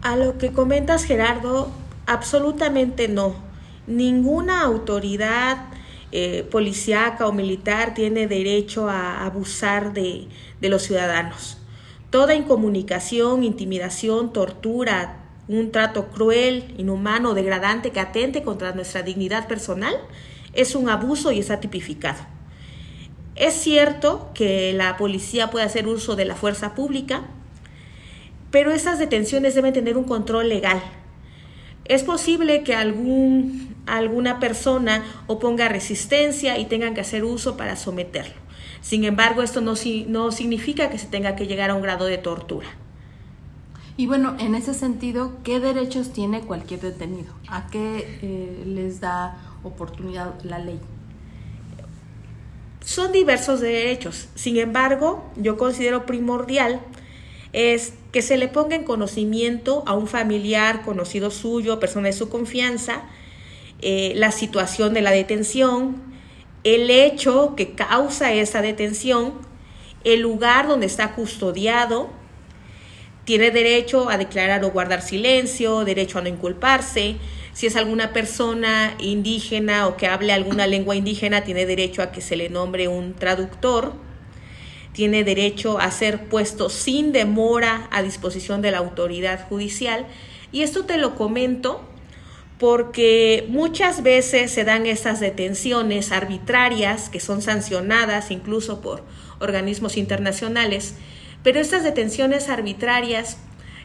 A 0.00 0.16
lo 0.16 0.38
que 0.38 0.50
comentas, 0.52 1.04
Gerardo, 1.04 1.70
absolutamente 2.06 3.08
no. 3.08 3.34
Ninguna 3.86 4.62
autoridad 4.62 5.68
eh, 6.12 6.46
policíaca 6.50 7.26
o 7.26 7.32
militar 7.32 7.94
tiene 7.94 8.26
derecho 8.26 8.88
a 8.88 9.24
abusar 9.24 9.92
de, 9.92 10.28
de 10.60 10.68
los 10.68 10.82
ciudadanos. 10.82 11.58
Toda 12.10 12.34
incomunicación, 12.34 13.42
intimidación, 13.42 14.32
tortura, 14.32 15.24
un 15.48 15.72
trato 15.72 16.08
cruel, 16.08 16.74
inhumano, 16.78 17.34
degradante 17.34 17.90
que 17.90 18.00
atente 18.00 18.42
contra 18.42 18.72
nuestra 18.72 19.02
dignidad 19.02 19.48
personal, 19.48 19.94
es 20.52 20.74
un 20.74 20.88
abuso 20.88 21.32
y 21.32 21.40
está 21.40 21.60
tipificado. 21.60 22.20
Es 23.36 23.54
cierto 23.54 24.30
que 24.32 24.72
la 24.72 24.96
policía 24.96 25.50
puede 25.50 25.66
hacer 25.66 25.88
uso 25.88 26.14
de 26.14 26.24
la 26.24 26.36
fuerza 26.36 26.74
pública, 26.74 27.22
pero 28.50 28.70
esas 28.70 29.00
detenciones 29.00 29.56
deben 29.56 29.72
tener 29.72 29.96
un 29.96 30.04
control 30.04 30.48
legal. 30.48 30.80
Es 31.84 32.02
posible 32.02 32.62
que 32.62 32.74
algún, 32.74 33.76
alguna 33.86 34.40
persona 34.40 35.04
oponga 35.26 35.68
resistencia 35.68 36.58
y 36.58 36.66
tengan 36.66 36.94
que 36.94 37.02
hacer 37.02 37.24
uso 37.24 37.56
para 37.56 37.76
someterlo. 37.76 38.34
Sin 38.80 39.04
embargo, 39.04 39.42
esto 39.42 39.60
no, 39.60 39.74
no 40.08 40.32
significa 40.32 40.90
que 40.90 40.98
se 40.98 41.06
tenga 41.06 41.36
que 41.36 41.46
llegar 41.46 41.70
a 41.70 41.74
un 41.74 41.82
grado 41.82 42.06
de 42.06 42.18
tortura. 42.18 42.68
Y 43.96 44.06
bueno, 44.06 44.36
en 44.40 44.54
ese 44.54 44.74
sentido, 44.74 45.32
¿qué 45.44 45.60
derechos 45.60 46.12
tiene 46.12 46.40
cualquier 46.40 46.80
detenido? 46.80 47.32
¿A 47.48 47.68
qué 47.68 48.18
eh, 48.22 48.64
les 48.66 49.00
da 49.00 49.38
oportunidad 49.62 50.34
la 50.42 50.58
ley? 50.58 50.80
Son 52.80 53.12
diversos 53.12 53.60
derechos. 53.60 54.28
Sin 54.34 54.56
embargo, 54.56 55.24
yo 55.36 55.56
considero 55.56 56.06
primordial 56.06 56.80
es 57.52 57.94
que 58.14 58.22
se 58.22 58.36
le 58.36 58.46
ponga 58.46 58.76
en 58.76 58.84
conocimiento 58.84 59.82
a 59.86 59.94
un 59.94 60.06
familiar, 60.06 60.82
conocido 60.82 61.32
suyo, 61.32 61.80
persona 61.80 62.06
de 62.06 62.12
su 62.12 62.28
confianza, 62.28 63.02
eh, 63.82 64.12
la 64.14 64.30
situación 64.30 64.94
de 64.94 65.00
la 65.00 65.10
detención, 65.10 66.00
el 66.62 66.90
hecho 66.90 67.54
que 67.56 67.72
causa 67.72 68.32
esa 68.32 68.62
detención, 68.62 69.34
el 70.04 70.20
lugar 70.20 70.68
donde 70.68 70.86
está 70.86 71.16
custodiado, 71.16 72.08
tiene 73.24 73.50
derecho 73.50 74.08
a 74.08 74.16
declarar 74.16 74.64
o 74.64 74.70
guardar 74.70 75.02
silencio, 75.02 75.84
derecho 75.84 76.20
a 76.20 76.22
no 76.22 76.28
inculparse. 76.28 77.16
Si 77.52 77.66
es 77.66 77.74
alguna 77.74 78.12
persona 78.12 78.94
indígena 79.00 79.88
o 79.88 79.96
que 79.96 80.06
hable 80.06 80.32
alguna 80.32 80.68
lengua 80.68 80.94
indígena, 80.94 81.42
tiene 81.42 81.66
derecho 81.66 82.00
a 82.00 82.12
que 82.12 82.20
se 82.20 82.36
le 82.36 82.48
nombre 82.48 82.86
un 82.86 83.14
traductor. 83.14 84.03
Tiene 84.94 85.22
derecho 85.22 85.78
a 85.78 85.90
ser 85.90 86.30
puesto 86.30 86.70
sin 86.70 87.12
demora 87.12 87.88
a 87.90 88.00
disposición 88.00 88.62
de 88.62 88.70
la 88.70 88.78
autoridad 88.78 89.46
judicial. 89.46 90.06
Y 90.50 90.62
esto 90.62 90.86
te 90.86 90.96
lo 90.96 91.14
comento 91.14 91.82
porque 92.58 93.44
muchas 93.50 94.02
veces 94.02 94.50
se 94.50 94.64
dan 94.64 94.86
estas 94.86 95.20
detenciones 95.20 96.10
arbitrarias 96.10 97.10
que 97.10 97.20
son 97.20 97.42
sancionadas 97.42 98.30
incluso 98.30 98.80
por 98.80 99.02
organismos 99.40 99.98
internacionales 99.98 100.94
pero 101.44 101.60
estas 101.60 101.84
detenciones 101.84 102.48
arbitrarias, 102.48 103.36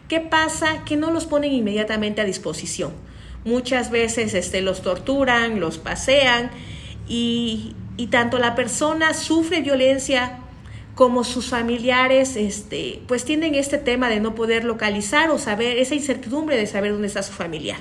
¿qué 0.07 0.21
pasa? 0.21 0.85
Que 0.85 0.95
no 0.95 1.11
los 1.11 1.25
ponen 1.25 1.51
inmediatamente 1.51 2.21
a 2.21 2.25
disposición. 2.25 2.93
Muchas 3.43 3.91
veces 3.91 4.33
este, 4.33 4.61
los 4.61 4.81
torturan, 4.81 5.59
los 5.59 5.77
pasean 5.77 6.51
y, 7.07 7.75
y 7.97 8.07
tanto 8.07 8.39
la 8.39 8.55
persona 8.55 9.13
sufre 9.13 9.61
violencia 9.61 10.38
como 10.99 11.23
sus 11.23 11.47
familiares, 11.47 12.35
este, 12.35 12.99
pues 13.07 13.23
tienen 13.23 13.55
este 13.55 13.77
tema 13.77 14.09
de 14.09 14.19
no 14.19 14.35
poder 14.35 14.65
localizar 14.65 15.29
o 15.29 15.37
saber, 15.37 15.77
esa 15.77 15.95
incertidumbre 15.95 16.57
de 16.57 16.67
saber 16.67 16.91
dónde 16.91 17.07
está 17.07 17.23
su 17.23 17.31
familiar. 17.31 17.79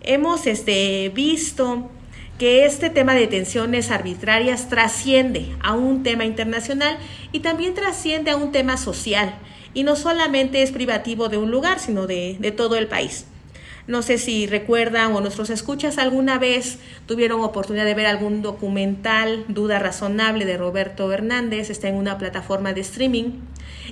Hemos 0.00 0.48
este, 0.48 1.12
visto 1.14 1.92
que 2.36 2.64
este 2.64 2.90
tema 2.90 3.14
de 3.14 3.20
detenciones 3.20 3.92
arbitrarias 3.92 4.68
trasciende 4.68 5.54
a 5.62 5.74
un 5.74 6.02
tema 6.02 6.24
internacional 6.24 6.98
y 7.30 7.38
también 7.38 7.72
trasciende 7.72 8.32
a 8.32 8.36
un 8.36 8.50
tema 8.50 8.78
social 8.78 9.36
y 9.72 9.84
no 9.84 9.94
solamente 9.94 10.60
es 10.64 10.72
privativo 10.72 11.28
de 11.28 11.36
un 11.36 11.52
lugar, 11.52 11.78
sino 11.78 12.08
de 12.08 12.52
todo 12.56 12.74
el 12.74 12.88
país. 12.88 13.26
No 13.86 14.00
sé 14.00 14.16
si 14.16 14.46
recuerdan 14.46 15.14
o 15.14 15.20
nuestros 15.20 15.50
escuchas 15.50 15.98
alguna 15.98 16.38
vez 16.38 16.78
tuvieron 17.04 17.42
oportunidad 17.42 17.84
de 17.84 17.92
ver 17.92 18.06
algún 18.06 18.40
documental, 18.40 19.44
Duda 19.48 19.78
Razonable, 19.78 20.46
de 20.46 20.56
Roberto 20.56 21.12
Hernández, 21.12 21.68
está 21.68 21.88
en 21.88 21.96
una 21.96 22.16
plataforma 22.16 22.72
de 22.72 22.80
streaming, 22.80 23.40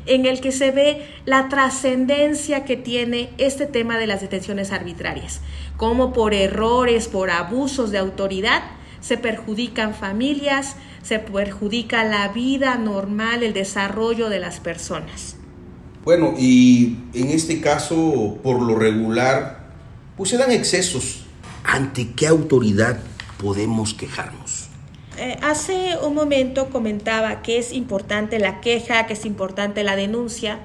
en 0.06 0.24
el 0.24 0.40
que 0.40 0.50
se 0.50 0.70
ve 0.70 1.06
la 1.26 1.50
trascendencia 1.50 2.64
que 2.64 2.76
tiene 2.78 3.30
este 3.36 3.66
tema 3.66 3.98
de 3.98 4.06
las 4.06 4.22
detenciones 4.22 4.72
arbitrarias, 4.72 5.42
cómo 5.76 6.14
por 6.14 6.32
errores, 6.32 7.08
por 7.08 7.30
abusos 7.30 7.90
de 7.90 7.98
autoridad, 7.98 8.62
se 9.02 9.18
perjudican 9.18 9.94
familias, 9.94 10.76
se 11.02 11.18
perjudica 11.18 12.02
la 12.04 12.28
vida 12.28 12.76
normal, 12.76 13.42
el 13.42 13.52
desarrollo 13.52 14.30
de 14.30 14.38
las 14.38 14.58
personas. 14.58 15.36
Bueno, 16.04 16.34
y 16.38 16.96
en 17.12 17.28
este 17.28 17.60
caso, 17.60 18.38
por 18.42 18.62
lo 18.62 18.74
regular, 18.76 19.61
pues 20.16 20.30
se 20.30 20.36
dan 20.36 20.50
excesos. 20.50 21.24
¿Ante 21.64 22.12
qué 22.12 22.26
autoridad 22.26 22.98
podemos 23.38 23.94
quejarnos? 23.94 24.68
Eh, 25.18 25.36
hace 25.42 25.96
un 26.02 26.14
momento 26.14 26.70
comentaba 26.70 27.42
que 27.42 27.58
es 27.58 27.72
importante 27.72 28.38
la 28.38 28.60
queja, 28.60 29.06
que 29.06 29.12
es 29.12 29.24
importante 29.24 29.84
la 29.84 29.96
denuncia. 29.96 30.58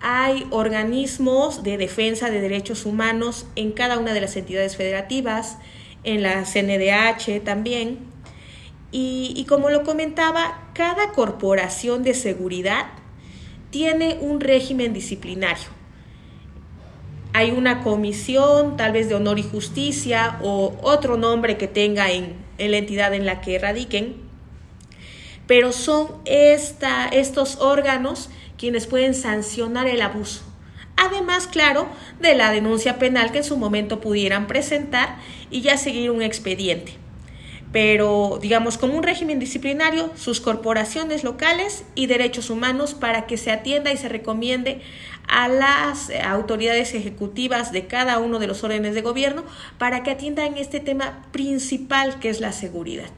Hay 0.00 0.46
organismos 0.50 1.62
de 1.62 1.76
defensa 1.76 2.30
de 2.30 2.40
derechos 2.40 2.86
humanos 2.86 3.46
en 3.54 3.72
cada 3.72 3.98
una 3.98 4.14
de 4.14 4.20
las 4.20 4.36
entidades 4.36 4.76
federativas, 4.76 5.58
en 6.02 6.22
la 6.22 6.44
CNDH 6.44 7.44
también. 7.44 7.98
Y, 8.90 9.32
y 9.36 9.44
como 9.44 9.70
lo 9.70 9.84
comentaba, 9.84 10.70
cada 10.74 11.12
corporación 11.12 12.02
de 12.02 12.14
seguridad 12.14 12.86
tiene 13.70 14.18
un 14.20 14.40
régimen 14.40 14.92
disciplinario 14.92 15.81
hay 17.32 17.50
una 17.50 17.82
comisión, 17.82 18.76
tal 18.76 18.92
vez 18.92 19.08
de 19.08 19.14
honor 19.14 19.38
y 19.38 19.42
justicia 19.42 20.38
o 20.42 20.76
otro 20.82 21.16
nombre 21.16 21.56
que 21.56 21.68
tenga 21.68 22.10
en, 22.10 22.36
la 22.58 22.76
entidad 22.76 23.14
en 23.14 23.26
la 23.26 23.40
que 23.40 23.58
radiquen, 23.58 24.16
pero 25.46 25.72
son 25.72 26.08
esta, 26.24 27.08
estos 27.08 27.56
órganos 27.56 28.30
quienes 28.58 28.86
pueden 28.86 29.14
sancionar 29.14 29.86
el 29.86 30.02
abuso. 30.02 30.42
Además, 30.96 31.46
claro, 31.46 31.88
de 32.20 32.34
la 32.34 32.52
denuncia 32.52 32.98
penal 32.98 33.32
que 33.32 33.38
en 33.38 33.44
su 33.44 33.56
momento 33.56 34.00
pudieran 34.00 34.46
presentar 34.46 35.16
y 35.50 35.62
ya 35.62 35.76
seguir 35.76 36.10
un 36.10 36.22
expediente. 36.22 37.01
Pero, 37.72 38.38
digamos, 38.40 38.76
como 38.76 38.94
un 38.94 39.02
régimen 39.02 39.38
disciplinario, 39.38 40.10
sus 40.14 40.40
corporaciones 40.40 41.24
locales 41.24 41.84
y 41.94 42.06
derechos 42.06 42.50
humanos 42.50 42.92
para 42.92 43.26
que 43.26 43.38
se 43.38 43.50
atienda 43.50 43.92
y 43.92 43.96
se 43.96 44.10
recomiende 44.10 44.82
a 45.26 45.48
las 45.48 46.10
autoridades 46.24 46.94
ejecutivas 46.94 47.72
de 47.72 47.86
cada 47.86 48.18
uno 48.18 48.38
de 48.38 48.46
los 48.46 48.62
órdenes 48.62 48.94
de 48.94 49.00
gobierno 49.00 49.44
para 49.78 50.02
que 50.02 50.10
atiendan 50.10 50.58
este 50.58 50.80
tema 50.80 51.22
principal 51.32 52.18
que 52.18 52.28
es 52.28 52.40
la 52.40 52.52
seguridad. 52.52 53.08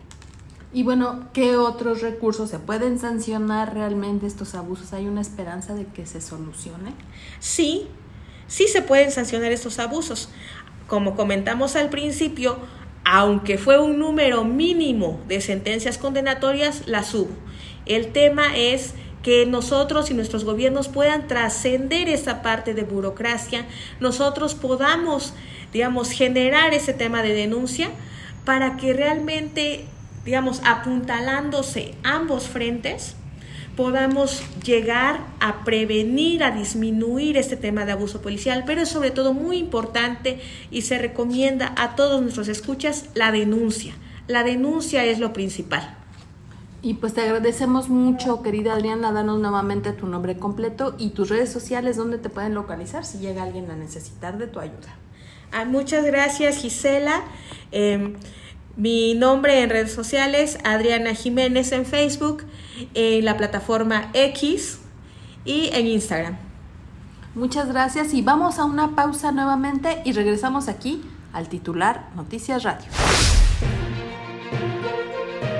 Y 0.72 0.82
bueno, 0.82 1.28
¿qué 1.32 1.56
otros 1.56 2.02
recursos 2.02 2.50
se 2.50 2.58
pueden 2.58 2.98
sancionar 2.98 3.74
realmente 3.74 4.26
estos 4.26 4.56
abusos? 4.56 4.92
¿Hay 4.92 5.06
una 5.06 5.20
esperanza 5.20 5.72
de 5.74 5.86
que 5.86 6.04
se 6.04 6.20
solucione? 6.20 6.92
Sí, 7.38 7.86
sí 8.48 8.66
se 8.66 8.82
pueden 8.82 9.12
sancionar 9.12 9.52
estos 9.52 9.78
abusos. 9.78 10.30
Como 10.88 11.14
comentamos 11.14 11.76
al 11.76 11.90
principio, 11.90 12.58
aunque 13.04 13.58
fue 13.58 13.78
un 13.78 13.98
número 13.98 14.44
mínimo 14.44 15.20
de 15.28 15.40
sentencias 15.40 15.98
condenatorias, 15.98 16.82
las 16.86 17.14
hubo. 17.14 17.30
El 17.86 18.12
tema 18.12 18.56
es 18.56 18.94
que 19.22 19.46
nosotros 19.46 20.10
y 20.10 20.14
nuestros 20.14 20.44
gobiernos 20.44 20.88
puedan 20.88 21.26
trascender 21.26 22.08
esa 22.08 22.42
parte 22.42 22.74
de 22.74 22.82
burocracia, 22.82 23.66
nosotros 24.00 24.54
podamos, 24.54 25.34
digamos, 25.72 26.10
generar 26.10 26.74
ese 26.74 26.92
tema 26.92 27.22
de 27.22 27.34
denuncia 27.34 27.90
para 28.44 28.76
que 28.76 28.92
realmente 28.92 29.86
digamos, 30.24 30.62
apuntalándose 30.64 31.94
ambos 32.02 32.48
frentes, 32.48 33.14
podamos 33.76 34.42
llegar 34.64 35.20
a 35.40 35.64
prevenir, 35.64 36.44
a 36.44 36.50
disminuir 36.50 37.36
este 37.36 37.56
tema 37.56 37.84
de 37.84 37.92
abuso 37.92 38.22
policial, 38.22 38.64
pero 38.66 38.82
es 38.82 38.88
sobre 38.88 39.10
todo 39.10 39.32
muy 39.32 39.58
importante 39.58 40.40
y 40.70 40.82
se 40.82 40.98
recomienda 40.98 41.74
a 41.76 41.96
todos 41.96 42.22
nuestros 42.22 42.48
escuchas 42.48 43.06
la 43.14 43.32
denuncia. 43.32 43.94
La 44.26 44.44
denuncia 44.44 45.04
es 45.04 45.18
lo 45.18 45.32
principal. 45.32 45.98
Y 46.82 46.94
pues 46.94 47.14
te 47.14 47.22
agradecemos 47.22 47.88
mucho, 47.88 48.42
querida 48.42 48.74
Adriana, 48.74 49.10
danos 49.10 49.40
nuevamente 49.40 49.92
tu 49.92 50.06
nombre 50.06 50.36
completo 50.36 50.94
y 50.98 51.10
tus 51.10 51.30
redes 51.30 51.50
sociales 51.50 51.96
donde 51.96 52.18
te 52.18 52.28
pueden 52.28 52.54
localizar 52.54 53.06
si 53.06 53.18
llega 53.18 53.42
alguien 53.42 53.70
a 53.70 53.74
necesitar 53.74 54.36
de 54.36 54.46
tu 54.46 54.60
ayuda. 54.60 54.94
Ah, 55.50 55.64
muchas 55.64 56.04
gracias, 56.04 56.58
Gisela. 56.58 57.22
Em, 57.72 58.14
mi 58.76 59.14
nombre 59.14 59.62
en 59.62 59.70
redes 59.70 59.92
sociales, 59.92 60.58
Adriana 60.64 61.14
Jiménez 61.14 61.72
en 61.72 61.86
Facebook, 61.86 62.44
en 62.94 63.24
la 63.24 63.36
plataforma 63.36 64.10
X 64.14 64.78
y 65.44 65.70
en 65.72 65.86
Instagram. 65.86 66.36
Muchas 67.34 67.68
gracias 67.68 68.14
y 68.14 68.22
vamos 68.22 68.58
a 68.58 68.64
una 68.64 68.94
pausa 68.94 69.32
nuevamente 69.32 70.02
y 70.04 70.12
regresamos 70.12 70.68
aquí 70.68 71.02
al 71.32 71.48
titular 71.48 72.08
Noticias 72.14 72.62
Radio. 72.62 72.86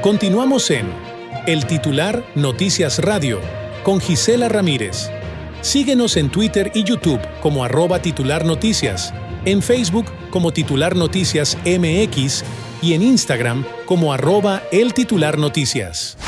Continuamos 0.03 0.71
en 0.71 0.87
El 1.47 1.67
titular 1.67 2.25
Noticias 2.35 2.99
Radio 2.99 3.41
con 3.83 4.01
Gisela 4.01 4.49
Ramírez. 4.49 5.11
Síguenos 5.63 6.17
en 6.17 6.31
Twitter 6.31 6.71
y 6.75 6.85
YouTube 6.85 7.21
como 7.41 7.65
arroba 7.65 8.01
titular 8.01 8.45
noticias, 8.45 9.15
en 9.45 9.63
Facebook 9.63 10.07
como 10.31 10.53
titular 10.53 10.95
noticias 10.95 11.57
MX 11.65 12.45
y 12.85 12.93
en 12.93 13.01
Instagram 13.01 13.65
como 13.87 14.13
arroba 14.13 14.63
el 14.71 14.93
titular 14.93 15.39
noticias. 15.39 16.19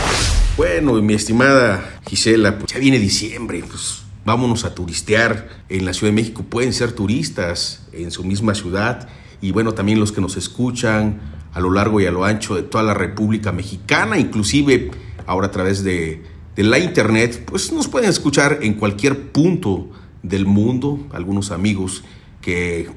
Bueno, 0.57 0.95
mi 1.03 1.13
estimada 1.13 2.01
Gisela, 2.09 2.59
pues 2.59 2.73
ya 2.73 2.79
viene 2.79 2.99
diciembre, 2.99 3.63
pues 3.69 4.05
vámonos 4.25 4.65
a 4.65 4.75
turistear 4.75 5.51
en 5.69 5.85
la 5.85 5.93
Ciudad 5.93 6.13
de 6.13 6.15
México. 6.15 6.45
Pueden 6.49 6.73
ser 6.73 6.93
turistas 6.93 7.87
en 7.93 8.11
su 8.11 8.25
misma 8.25 8.55
ciudad 8.55 9.07
y 9.43 9.53
bueno, 9.53 9.75
también 9.75 10.01
los 10.01 10.13
que 10.13 10.23
nos 10.23 10.39
escuchan 10.39 11.21
a 11.53 11.61
lo 11.61 11.71
largo 11.71 12.01
y 12.01 12.07
a 12.07 12.11
lo 12.11 12.25
ancho 12.25 12.55
de 12.55 12.63
toda 12.63 12.83
la 12.85 12.95
República 12.95 13.53
Mexicana, 13.53 14.19
inclusive 14.19 14.91
ahora 15.27 15.49
a 15.49 15.51
través 15.51 15.85
de, 15.85 16.23
de 16.55 16.63
la 16.63 16.79
internet, 16.79 17.45
pues 17.45 17.71
nos 17.71 17.87
pueden 17.87 18.09
escuchar 18.09 18.61
en 18.63 18.75
cualquier 18.75 19.31
punto 19.31 19.91
del 20.23 20.47
mundo, 20.47 21.07
algunos 21.13 21.51
amigos 21.51 22.03
que 22.41 22.89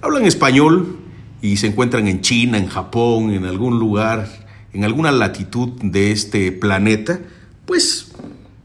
hablan 0.00 0.26
español 0.26 0.99
y 1.42 1.56
se 1.56 1.68
encuentran 1.68 2.06
en 2.08 2.20
China, 2.20 2.58
en 2.58 2.68
Japón, 2.68 3.32
en 3.32 3.44
algún 3.44 3.78
lugar, 3.78 4.28
en 4.72 4.84
alguna 4.84 5.10
latitud 5.12 5.70
de 5.82 6.12
este 6.12 6.52
planeta, 6.52 7.20
pues 7.66 8.12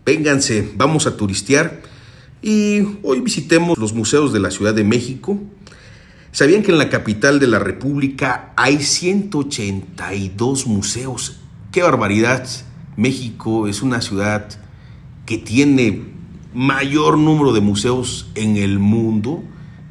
vénganse, 0.05 0.71
vamos 0.75 1.07
a 1.07 1.17
turistear 1.17 1.81
y 2.41 2.81
hoy 3.01 3.21
visitemos 3.21 3.77
los 3.77 3.93
museos 3.93 4.33
de 4.33 4.39
la 4.39 4.51
Ciudad 4.51 4.73
de 4.73 4.83
México. 4.83 5.39
¿Sabían 6.31 6.63
que 6.63 6.71
en 6.71 6.77
la 6.77 6.89
capital 6.89 7.39
de 7.39 7.47
la 7.47 7.59
República 7.59 8.53
hay 8.57 8.81
182 8.81 10.67
museos? 10.67 11.37
¡Qué 11.71 11.81
barbaridad! 11.81 12.47
México 12.97 13.67
es 13.67 13.81
una 13.81 14.01
ciudad 14.01 14.47
que 15.25 15.37
tiene 15.37 16.03
mayor 16.53 17.17
número 17.17 17.51
de 17.51 17.61
museos 17.61 18.29
en 18.35 18.57
el 18.57 18.79
mundo 18.79 19.43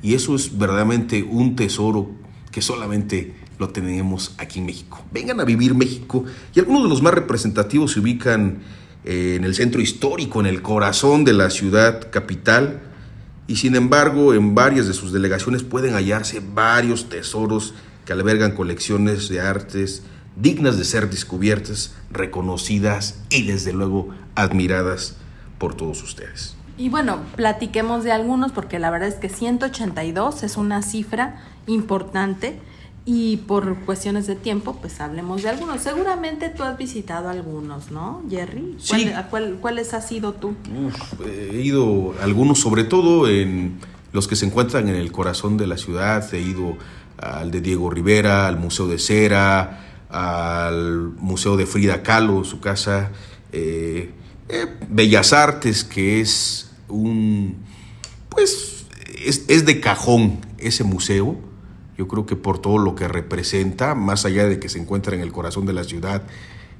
y 0.02 0.14
eso 0.14 0.34
es 0.34 0.56
verdaderamente 0.56 1.22
un 1.22 1.56
tesoro 1.56 2.10
que 2.54 2.62
solamente 2.62 3.34
lo 3.58 3.70
tenemos 3.70 4.32
aquí 4.38 4.60
en 4.60 4.66
México. 4.66 5.04
Vengan 5.10 5.40
a 5.40 5.44
vivir 5.44 5.74
México 5.74 6.24
y 6.54 6.60
algunos 6.60 6.84
de 6.84 6.88
los 6.88 7.02
más 7.02 7.12
representativos 7.12 7.90
se 7.90 7.98
ubican 7.98 8.58
eh, 9.04 9.34
en 9.36 9.42
el 9.42 9.56
centro 9.56 9.80
histórico, 9.80 10.38
en 10.38 10.46
el 10.46 10.62
corazón 10.62 11.24
de 11.24 11.32
la 11.32 11.50
ciudad 11.50 12.12
capital 12.12 12.80
y 13.48 13.56
sin 13.56 13.74
embargo 13.74 14.34
en 14.34 14.54
varias 14.54 14.86
de 14.86 14.94
sus 14.94 15.12
delegaciones 15.12 15.64
pueden 15.64 15.94
hallarse 15.94 16.40
varios 16.54 17.08
tesoros 17.08 17.74
que 18.04 18.12
albergan 18.12 18.52
colecciones 18.52 19.28
de 19.28 19.40
artes 19.40 20.04
dignas 20.36 20.78
de 20.78 20.84
ser 20.84 21.10
descubiertas, 21.10 21.96
reconocidas 22.12 23.20
y 23.30 23.42
desde 23.42 23.72
luego 23.72 24.10
admiradas 24.36 25.16
por 25.58 25.74
todos 25.74 26.00
ustedes. 26.04 26.54
Y 26.76 26.88
bueno, 26.88 27.20
platiquemos 27.36 28.04
de 28.04 28.12
algunos 28.12 28.52
porque 28.52 28.78
la 28.78 28.90
verdad 28.90 29.08
es 29.08 29.14
que 29.14 29.28
182 29.28 30.42
es 30.42 30.56
una 30.56 30.82
cifra 30.82 31.40
importante 31.66 32.58
y 33.06 33.38
por 33.38 33.76
cuestiones 33.80 34.26
de 34.26 34.34
tiempo, 34.34 34.78
pues 34.80 35.00
hablemos 35.00 35.42
de 35.42 35.50
algunos. 35.50 35.82
Seguramente 35.82 36.48
tú 36.48 36.62
has 36.62 36.78
visitado 36.78 37.28
algunos, 37.28 37.90
¿no, 37.90 38.22
Jerry? 38.30 38.76
Sí. 38.78 39.10
¿Cuáles 39.60 39.92
has 39.94 40.10
ido 40.10 40.32
tú? 40.32 40.54
he 41.24 41.60
ido 41.60 42.14
algunos, 42.22 42.60
sobre 42.60 42.84
todo 42.84 43.28
en 43.28 43.78
los 44.12 44.26
que 44.26 44.36
se 44.36 44.46
encuentran 44.46 44.88
en 44.88 44.94
el 44.94 45.12
corazón 45.12 45.58
de 45.58 45.66
la 45.66 45.76
ciudad. 45.76 46.32
He 46.32 46.40
ido 46.40 46.76
al 47.18 47.50
de 47.50 47.60
Diego 47.60 47.90
Rivera, 47.90 48.46
al 48.46 48.56
Museo 48.56 48.88
de 48.88 48.98
Cera, 48.98 50.06
al 50.08 51.12
Museo 51.18 51.56
de 51.56 51.66
Frida 51.66 52.02
Kahlo, 52.02 52.42
su 52.44 52.60
casa. 52.60 53.10
Eh, 53.52 54.12
eh, 54.48 54.66
Bellas 54.88 55.32
Artes, 55.32 55.84
que 55.84 56.20
es 56.20 56.70
un, 56.88 57.56
pues, 58.28 58.86
es, 59.24 59.66
de 59.66 59.80
cajón 59.80 60.40
ese 60.58 60.84
museo. 60.84 61.36
Yo 61.96 62.08
creo 62.08 62.26
que 62.26 62.36
por 62.36 62.58
todo 62.58 62.78
lo 62.78 62.94
que 62.94 63.08
representa, 63.08 63.94
más 63.94 64.24
allá 64.24 64.46
de 64.46 64.58
que 64.58 64.68
se 64.68 64.78
encuentra 64.78 65.14
en 65.14 65.22
el 65.22 65.32
corazón 65.32 65.64
de 65.66 65.72
la 65.72 65.84
ciudad, 65.84 66.24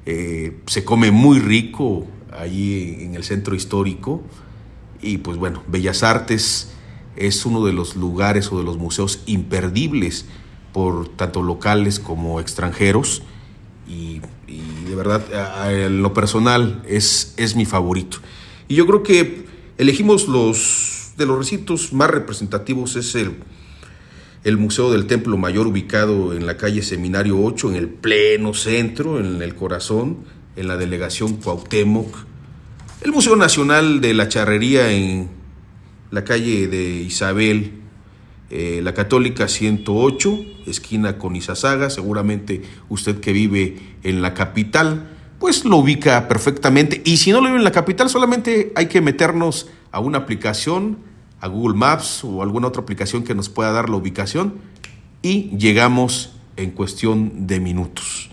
eh, 0.06 0.58
se 0.66 0.84
come 0.84 1.10
muy 1.10 1.38
rico 1.38 2.06
allí 2.36 2.96
en 3.00 3.14
el 3.14 3.24
centro 3.24 3.54
histórico. 3.54 4.22
Y 5.00 5.18
pues 5.18 5.38
bueno, 5.38 5.62
Bellas 5.68 6.02
Artes 6.02 6.70
es 7.16 7.46
uno 7.46 7.64
de 7.64 7.72
los 7.72 7.96
lugares 7.96 8.50
o 8.50 8.58
de 8.58 8.64
los 8.64 8.76
museos 8.76 9.22
imperdibles 9.26 10.26
por 10.72 11.08
tanto 11.08 11.42
locales 11.42 12.00
como 12.00 12.40
extranjeros. 12.40 13.22
Y, 13.88 14.20
de 14.84 14.94
verdad, 14.94 15.22
en 15.70 16.02
lo 16.02 16.14
personal, 16.14 16.82
es, 16.88 17.34
es 17.36 17.56
mi 17.56 17.64
favorito. 17.64 18.18
Y 18.68 18.76
yo 18.76 18.86
creo 18.86 19.02
que 19.02 19.44
Elegimos 19.76 20.28
los 20.28 21.12
de 21.16 21.26
los 21.26 21.36
recintos 21.36 21.92
más 21.92 22.08
representativos 22.08 22.94
es 22.94 23.16
el, 23.16 23.34
el 24.44 24.56
Museo 24.56 24.92
del 24.92 25.06
Templo 25.06 25.36
Mayor 25.36 25.66
ubicado 25.66 26.32
en 26.32 26.46
la 26.46 26.56
calle 26.56 26.80
Seminario 26.82 27.42
8, 27.42 27.70
en 27.70 27.76
el 27.76 27.88
pleno 27.88 28.54
centro, 28.54 29.18
en 29.18 29.42
el 29.42 29.56
corazón, 29.56 30.18
en 30.54 30.68
la 30.68 30.76
delegación 30.76 31.34
Cuauhtémoc. 31.38 32.24
El 33.00 33.10
Museo 33.10 33.34
Nacional 33.34 34.00
de 34.00 34.14
la 34.14 34.28
Charrería 34.28 34.92
en 34.92 35.28
la 36.12 36.22
calle 36.22 36.68
de 36.68 37.00
Isabel, 37.00 37.72
eh, 38.56 38.80
la 38.82 38.94
Católica 38.94 39.48
108, 39.48 40.44
esquina 40.66 41.18
con 41.18 41.34
Izazaga, 41.34 41.90
seguramente 41.90 42.62
usted 42.88 43.18
que 43.18 43.32
vive 43.32 43.78
en 44.04 44.22
la 44.22 44.32
capital 44.32 45.10
pues 45.38 45.64
lo 45.64 45.76
ubica 45.76 46.28
perfectamente. 46.28 47.02
Y 47.04 47.18
si 47.18 47.30
no 47.30 47.40
lo 47.40 47.48
vive 47.48 47.58
en 47.58 47.64
la 47.64 47.72
capital, 47.72 48.08
solamente 48.08 48.72
hay 48.76 48.86
que 48.86 49.00
meternos 49.00 49.68
a 49.92 50.00
una 50.00 50.18
aplicación, 50.18 50.98
a 51.40 51.48
Google 51.48 51.76
Maps 51.76 52.24
o 52.24 52.42
alguna 52.42 52.68
otra 52.68 52.80
aplicación 52.80 53.24
que 53.24 53.34
nos 53.34 53.50
pueda 53.50 53.70
dar 53.70 53.90
la 53.90 53.96
ubicación 53.96 54.54
y 55.20 55.50
llegamos 55.58 56.32
en 56.56 56.70
cuestión 56.70 57.46
de 57.46 57.60
minutos. 57.60 58.30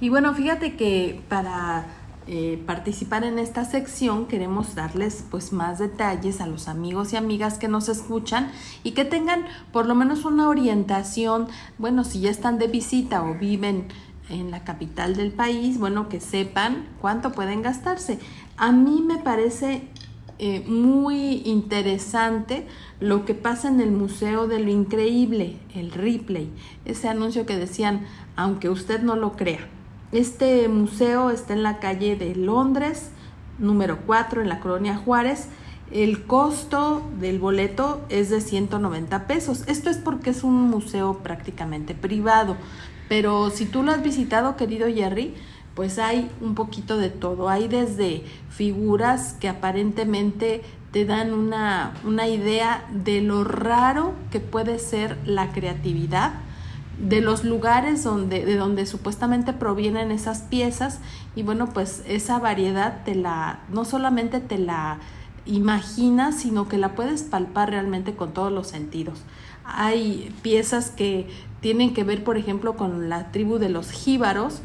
Y 0.00 0.10
bueno, 0.10 0.34
fíjate 0.34 0.76
que 0.76 1.20
para 1.28 1.86
eh, 2.26 2.62
participar 2.66 3.22
en 3.24 3.38
esta 3.38 3.66
sección 3.66 4.26
queremos 4.26 4.74
darles 4.74 5.24
pues 5.30 5.52
más 5.52 5.78
detalles 5.78 6.40
a 6.40 6.46
los 6.46 6.68
amigos 6.68 7.12
y 7.12 7.16
amigas 7.16 7.58
que 7.58 7.68
nos 7.68 7.90
escuchan 7.90 8.50
y 8.82 8.92
que 8.92 9.04
tengan 9.04 9.44
por 9.72 9.86
lo 9.86 9.94
menos 9.94 10.24
una 10.24 10.48
orientación, 10.48 11.48
bueno, 11.76 12.02
si 12.02 12.20
ya 12.20 12.30
están 12.30 12.58
de 12.58 12.66
visita 12.66 13.22
o 13.22 13.34
viven 13.34 13.88
en 14.30 14.50
la 14.50 14.64
capital 14.64 15.16
del 15.16 15.32
país, 15.32 15.78
bueno, 15.78 16.08
que 16.08 16.20
sepan 16.20 16.86
cuánto 17.00 17.32
pueden 17.32 17.60
gastarse. 17.60 18.18
A 18.56 18.72
mí 18.72 19.02
me 19.02 19.18
parece 19.18 19.82
eh, 20.38 20.64
muy 20.66 21.42
interesante 21.44 22.66
lo 23.00 23.24
que 23.24 23.34
pasa 23.34 23.68
en 23.68 23.80
el 23.80 23.90
Museo 23.90 24.48
de 24.48 24.60
lo 24.60 24.70
Increíble, 24.70 25.58
el 25.74 25.90
Ripley, 25.90 26.50
ese 26.86 27.08
anuncio 27.08 27.44
que 27.44 27.56
decían, 27.56 28.06
aunque 28.34 28.70
usted 28.70 29.02
no 29.02 29.14
lo 29.14 29.32
crea. 29.32 29.73
Este 30.14 30.68
museo 30.68 31.30
está 31.30 31.54
en 31.54 31.64
la 31.64 31.80
calle 31.80 32.14
de 32.14 32.36
Londres, 32.36 33.10
número 33.58 33.98
4, 34.06 34.42
en 34.42 34.48
la 34.48 34.60
colonia 34.60 34.96
Juárez. 34.96 35.48
El 35.90 36.24
costo 36.24 37.02
del 37.18 37.40
boleto 37.40 38.00
es 38.10 38.30
de 38.30 38.40
190 38.40 39.26
pesos. 39.26 39.64
Esto 39.66 39.90
es 39.90 39.96
porque 39.96 40.30
es 40.30 40.44
un 40.44 40.70
museo 40.70 41.18
prácticamente 41.24 41.96
privado. 41.96 42.56
Pero 43.08 43.50
si 43.50 43.66
tú 43.66 43.82
lo 43.82 43.90
has 43.90 44.04
visitado, 44.04 44.54
querido 44.54 44.86
Jerry, 44.86 45.34
pues 45.74 45.98
hay 45.98 46.30
un 46.40 46.54
poquito 46.54 46.96
de 46.96 47.10
todo. 47.10 47.48
Hay 47.48 47.66
desde 47.66 48.22
figuras 48.50 49.32
que 49.40 49.48
aparentemente 49.48 50.62
te 50.92 51.06
dan 51.06 51.34
una, 51.34 51.92
una 52.04 52.28
idea 52.28 52.86
de 52.92 53.20
lo 53.20 53.42
raro 53.42 54.12
que 54.30 54.38
puede 54.38 54.78
ser 54.78 55.18
la 55.26 55.50
creatividad, 55.50 56.34
de 56.98 57.20
los 57.20 57.44
lugares 57.44 58.04
donde, 58.04 58.44
de 58.44 58.56
donde 58.56 58.86
supuestamente 58.86 59.52
provienen 59.52 60.10
esas 60.10 60.42
piezas 60.42 61.00
y 61.34 61.42
bueno, 61.42 61.68
pues 61.72 62.02
esa 62.06 62.38
variedad 62.38 63.02
te 63.04 63.14
la, 63.14 63.60
no 63.70 63.84
solamente 63.84 64.40
te 64.40 64.58
la 64.58 64.98
imaginas, 65.46 66.36
sino 66.36 66.68
que 66.68 66.78
la 66.78 66.94
puedes 66.94 67.22
palpar 67.22 67.70
realmente 67.70 68.14
con 68.14 68.32
todos 68.32 68.52
los 68.52 68.68
sentidos. 68.68 69.22
Hay 69.64 70.32
piezas 70.42 70.90
que 70.90 71.28
tienen 71.60 71.94
que 71.94 72.04
ver, 72.04 72.22
por 72.22 72.36
ejemplo, 72.36 72.76
con 72.76 73.08
la 73.08 73.30
tribu 73.32 73.58
de 73.58 73.70
los 73.70 73.90
jíbaros, 73.90 74.60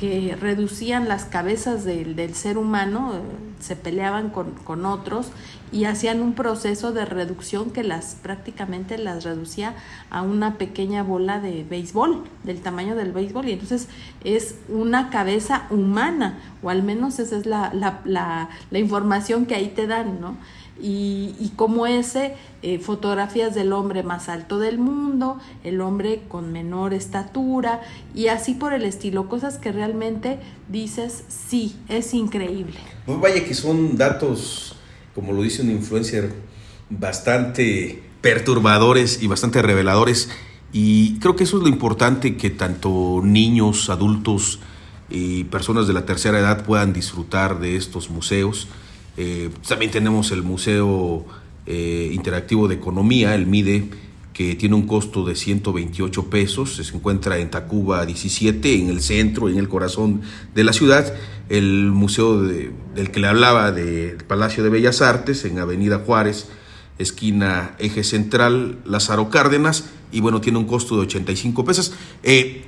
que 0.00 0.34
reducían 0.40 1.08
las 1.08 1.26
cabezas 1.26 1.84
del, 1.84 2.16
del 2.16 2.34
ser 2.34 2.56
humano, 2.56 3.12
eh, 3.16 3.20
se 3.62 3.76
peleaban 3.76 4.30
con, 4.30 4.52
con, 4.52 4.86
otros 4.86 5.30
y 5.72 5.84
hacían 5.84 6.22
un 6.22 6.32
proceso 6.32 6.92
de 6.92 7.04
reducción 7.04 7.70
que 7.70 7.84
las 7.84 8.14
prácticamente 8.14 8.96
las 8.96 9.24
reducía 9.24 9.74
a 10.08 10.22
una 10.22 10.56
pequeña 10.56 11.02
bola 11.02 11.38
de 11.38 11.64
béisbol, 11.64 12.24
del 12.44 12.62
tamaño 12.62 12.96
del 12.96 13.12
béisbol, 13.12 13.46
y 13.50 13.52
entonces 13.52 13.88
es 14.24 14.54
una 14.70 15.10
cabeza 15.10 15.66
humana, 15.68 16.38
o 16.62 16.70
al 16.70 16.82
menos 16.82 17.18
esa 17.18 17.36
es 17.36 17.44
la, 17.44 17.70
la, 17.74 18.00
la, 18.06 18.48
la 18.70 18.78
información 18.78 19.44
que 19.44 19.54
ahí 19.54 19.68
te 19.68 19.86
dan, 19.86 20.18
¿no? 20.18 20.38
Y, 20.82 21.52
como 21.56 21.86
ese, 21.86 22.34
eh, 22.62 22.78
fotografías 22.78 23.54
del 23.54 23.72
hombre 23.72 24.02
más 24.02 24.28
alto 24.28 24.58
del 24.58 24.78
mundo, 24.78 25.38
el 25.64 25.80
hombre 25.80 26.22
con 26.28 26.52
menor 26.52 26.94
estatura 26.94 27.80
y 28.14 28.28
así 28.28 28.54
por 28.54 28.72
el 28.72 28.84
estilo, 28.84 29.28
cosas 29.28 29.58
que 29.58 29.72
realmente 29.72 30.38
dices, 30.68 31.24
sí, 31.28 31.76
es 31.88 32.14
increíble. 32.14 32.78
No 33.06 33.18
vaya 33.18 33.44
que 33.44 33.54
son 33.54 33.96
datos, 33.96 34.74
como 35.14 35.32
lo 35.32 35.42
dice 35.42 35.62
un 35.62 35.70
influencer, 35.70 36.32
bastante 36.88 38.02
perturbadores 38.20 39.22
y 39.22 39.26
bastante 39.26 39.62
reveladores 39.62 40.28
y 40.72 41.18
creo 41.18 41.36
que 41.36 41.44
eso 41.44 41.56
es 41.56 41.62
lo 41.62 41.68
importante 41.68 42.36
que 42.36 42.50
tanto 42.50 43.20
niños, 43.24 43.90
adultos 43.90 44.60
y 45.08 45.44
personas 45.44 45.88
de 45.88 45.94
la 45.94 46.06
tercera 46.06 46.38
edad 46.38 46.64
puedan 46.64 46.92
disfrutar 46.92 47.58
de 47.58 47.76
estos 47.76 48.10
museos 48.10 48.68
eh, 49.16 49.50
también 49.66 49.90
tenemos 49.90 50.30
el 50.32 50.42
Museo 50.42 51.26
eh, 51.66 52.10
Interactivo 52.12 52.68
de 52.68 52.76
Economía, 52.76 53.34
el 53.34 53.46
MIDE, 53.46 53.88
que 54.32 54.54
tiene 54.54 54.74
un 54.74 54.86
costo 54.86 55.24
de 55.24 55.34
128 55.34 56.30
pesos, 56.30 56.76
se 56.76 56.96
encuentra 56.96 57.38
en 57.38 57.50
Tacuba 57.50 58.06
17, 58.06 58.74
en 58.74 58.88
el 58.88 59.02
centro, 59.02 59.48
en 59.48 59.58
el 59.58 59.68
corazón 59.68 60.22
de 60.54 60.64
la 60.64 60.72
ciudad. 60.72 61.14
El 61.48 61.90
museo 61.92 62.40
del 62.40 63.10
que 63.10 63.20
le 63.20 63.26
hablaba 63.26 63.72
del 63.72 64.16
Palacio 64.24 64.62
de 64.62 64.70
Bellas 64.70 65.02
Artes, 65.02 65.44
en 65.44 65.58
Avenida 65.58 65.98
Juárez, 65.98 66.48
esquina 66.98 67.74
Eje 67.78 68.04
Central, 68.04 68.78
Lázaro 68.84 69.30
Cárdenas, 69.30 69.90
y 70.12 70.20
bueno, 70.20 70.40
tiene 70.40 70.58
un 70.58 70.64
costo 70.64 70.96
de 70.96 71.02
85 71.02 71.64
pesos. 71.64 71.92
Eh, 72.22 72.64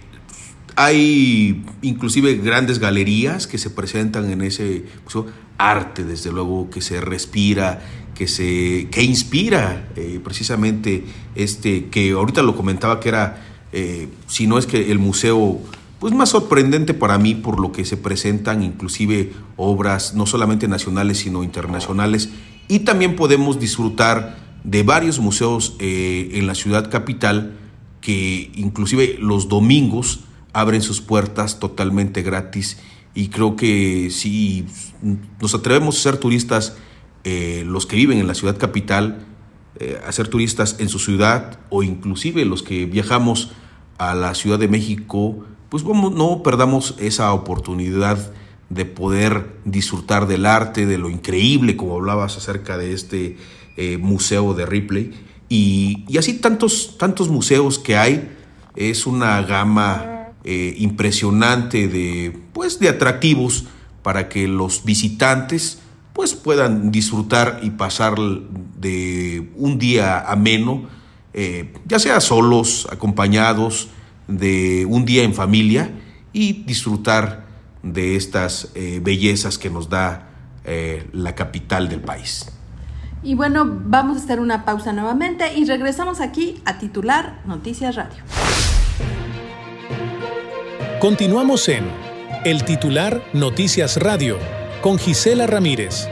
hay 0.84 1.64
inclusive 1.82 2.34
grandes 2.34 2.80
galerías 2.80 3.46
que 3.46 3.56
se 3.56 3.70
presentan 3.70 4.30
en 4.30 4.42
ese 4.42 4.84
museo, 5.04 5.26
arte 5.56 6.02
desde 6.04 6.32
luego 6.32 6.70
que 6.70 6.80
se 6.80 7.00
respira, 7.00 7.80
que 8.16 8.26
se 8.26 8.88
que 8.90 9.04
inspira 9.04 9.88
eh, 9.94 10.20
precisamente 10.24 11.04
este 11.36 11.86
que 11.86 12.10
ahorita 12.10 12.42
lo 12.42 12.56
comentaba 12.56 12.98
que 12.98 13.10
era 13.10 13.44
eh, 13.72 14.08
si 14.26 14.48
no 14.48 14.58
es 14.58 14.66
que 14.66 14.90
el 14.90 14.98
museo 14.98 15.60
pues 16.00 16.12
más 16.14 16.30
sorprendente 16.30 16.94
para 16.94 17.16
mí 17.16 17.36
por 17.36 17.60
lo 17.60 17.70
que 17.70 17.84
se 17.84 17.96
presentan 17.96 18.64
inclusive 18.64 19.32
obras 19.56 20.14
no 20.14 20.26
solamente 20.26 20.66
nacionales 20.66 21.18
sino 21.18 21.44
internacionales. 21.44 22.30
Y 22.66 22.80
también 22.80 23.14
podemos 23.14 23.60
disfrutar 23.60 24.36
de 24.64 24.82
varios 24.82 25.20
museos 25.20 25.76
eh, 25.78 26.30
en 26.34 26.48
la 26.48 26.56
ciudad 26.56 26.90
capital 26.90 27.56
que 28.00 28.50
inclusive 28.56 29.16
los 29.20 29.48
domingos 29.48 30.24
abren 30.52 30.82
sus 30.82 31.00
puertas 31.00 31.58
totalmente 31.58 32.22
gratis 32.22 32.78
y 33.14 33.28
creo 33.28 33.56
que 33.56 34.10
si 34.10 34.66
nos 35.40 35.54
atrevemos 35.54 35.98
a 35.98 36.02
ser 36.02 36.16
turistas, 36.16 36.76
eh, 37.24 37.64
los 37.66 37.86
que 37.86 37.96
viven 37.96 38.18
en 38.18 38.26
la 38.26 38.34
ciudad 38.34 38.56
capital, 38.56 39.26
eh, 39.78 40.00
a 40.06 40.12
ser 40.12 40.28
turistas 40.28 40.76
en 40.78 40.88
su 40.88 40.98
ciudad 40.98 41.58
o 41.68 41.82
inclusive 41.82 42.44
los 42.44 42.62
que 42.62 42.86
viajamos 42.86 43.52
a 43.98 44.14
la 44.14 44.34
Ciudad 44.34 44.58
de 44.58 44.68
México, 44.68 45.44
pues 45.68 45.84
no 45.84 46.42
perdamos 46.42 46.94
esa 46.98 47.32
oportunidad 47.32 48.32
de 48.68 48.84
poder 48.84 49.56
disfrutar 49.64 50.26
del 50.26 50.46
arte, 50.46 50.86
de 50.86 50.98
lo 50.98 51.10
increíble, 51.10 51.76
como 51.76 51.96
hablabas 51.96 52.36
acerca 52.36 52.78
de 52.78 52.92
este 52.92 53.36
eh, 53.76 53.98
museo 53.98 54.54
de 54.54 54.66
Ripley. 54.66 55.12
Y, 55.48 56.04
y 56.08 56.16
así 56.18 56.34
tantos, 56.34 56.96
tantos 56.98 57.28
museos 57.28 57.78
que 57.78 57.96
hay, 57.96 58.30
es 58.74 59.06
una 59.06 59.42
gama 59.42 60.12
eh, 60.44 60.74
impresionante 60.78 61.87
de, 61.87 62.37
pues, 62.52 62.81
de 62.81 62.88
atractivos 62.88 63.64
para 64.02 64.28
que 64.28 64.48
los 64.48 64.85
visitantes 64.85 65.78
pues, 66.12 66.35
puedan 66.35 66.90
disfrutar 66.90 67.61
y 67.62 67.70
pasar 67.70 68.16
de 68.81 69.50
un 69.57 69.78
día 69.78 70.20
ameno, 70.20 70.83
eh, 71.33 71.72
ya 71.87 72.00
sea 72.00 72.20
solos, 72.20 72.88
acompañados, 72.90 73.88
de 74.26 74.85
un 74.88 75.05
día 75.05 75.22
en 75.22 75.33
familia 75.33 75.90
y 76.33 76.64
disfrutar 76.64 77.46
de 77.85 78.16
estas 78.16 78.70
eh, 78.74 79.00
bellezas 79.02 79.59
que 79.59 79.70
nos 79.70 79.88
da 79.88 80.28
la 81.12 81.35
capital 81.35 81.88
del 81.88 82.00
país. 82.00 82.46
Y 83.24 83.35
bueno, 83.35 83.64
vamos 83.66 84.16
a 84.16 84.24
hacer 84.24 84.38
una 84.38 84.64
pausa 84.64 84.92
nuevamente 84.92 85.57
y 85.57 85.64
regresamos 85.64 86.20
aquí 86.20 86.61
a 86.64 86.78
titular 86.78 87.40
Noticias 87.46 87.96
Radio. 87.96 88.22
Continuamos 91.02 91.68
en 91.68 91.84
El 92.44 92.64
titular 92.64 93.24
Noticias 93.32 93.96
Radio 93.96 94.38
con 94.80 95.00
Gisela 95.00 95.48
Ramírez. 95.48 96.06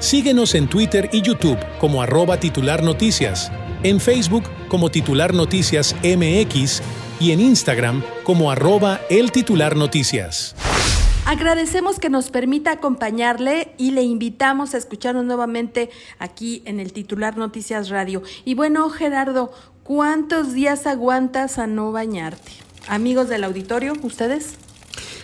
Síguenos 0.00 0.56
en 0.56 0.66
Twitter 0.68 1.08
y 1.12 1.22
YouTube 1.22 1.58
como 1.78 2.02
arroba 2.02 2.40
titular 2.40 2.82
noticias, 2.82 3.52
en 3.84 4.00
Facebook 4.00 4.42
como 4.66 4.90
titular 4.90 5.32
noticias 5.32 5.94
MX 6.02 6.82
y 7.20 7.30
en 7.30 7.38
Instagram 7.38 8.02
como 8.24 8.50
arroba 8.50 9.00
el 9.10 9.30
titular 9.30 9.76
noticias. 9.76 10.56
Agradecemos 11.24 12.00
que 12.00 12.10
nos 12.10 12.30
permita 12.30 12.72
acompañarle 12.72 13.72
y 13.78 13.92
le 13.92 14.02
invitamos 14.02 14.74
a 14.74 14.78
escucharnos 14.78 15.24
nuevamente 15.24 15.88
aquí 16.18 16.64
en 16.64 16.80
el 16.80 16.92
titular 16.92 17.36
Noticias 17.36 17.90
Radio. 17.90 18.24
Y 18.44 18.54
bueno, 18.54 18.90
Gerardo, 18.90 19.52
¿cuántos 19.84 20.52
días 20.52 20.88
aguantas 20.88 21.60
a 21.60 21.68
no 21.68 21.92
bañarte? 21.92 22.61
Amigos 22.88 23.28
del 23.28 23.44
auditorio, 23.44 23.94
¿ustedes? 24.02 24.56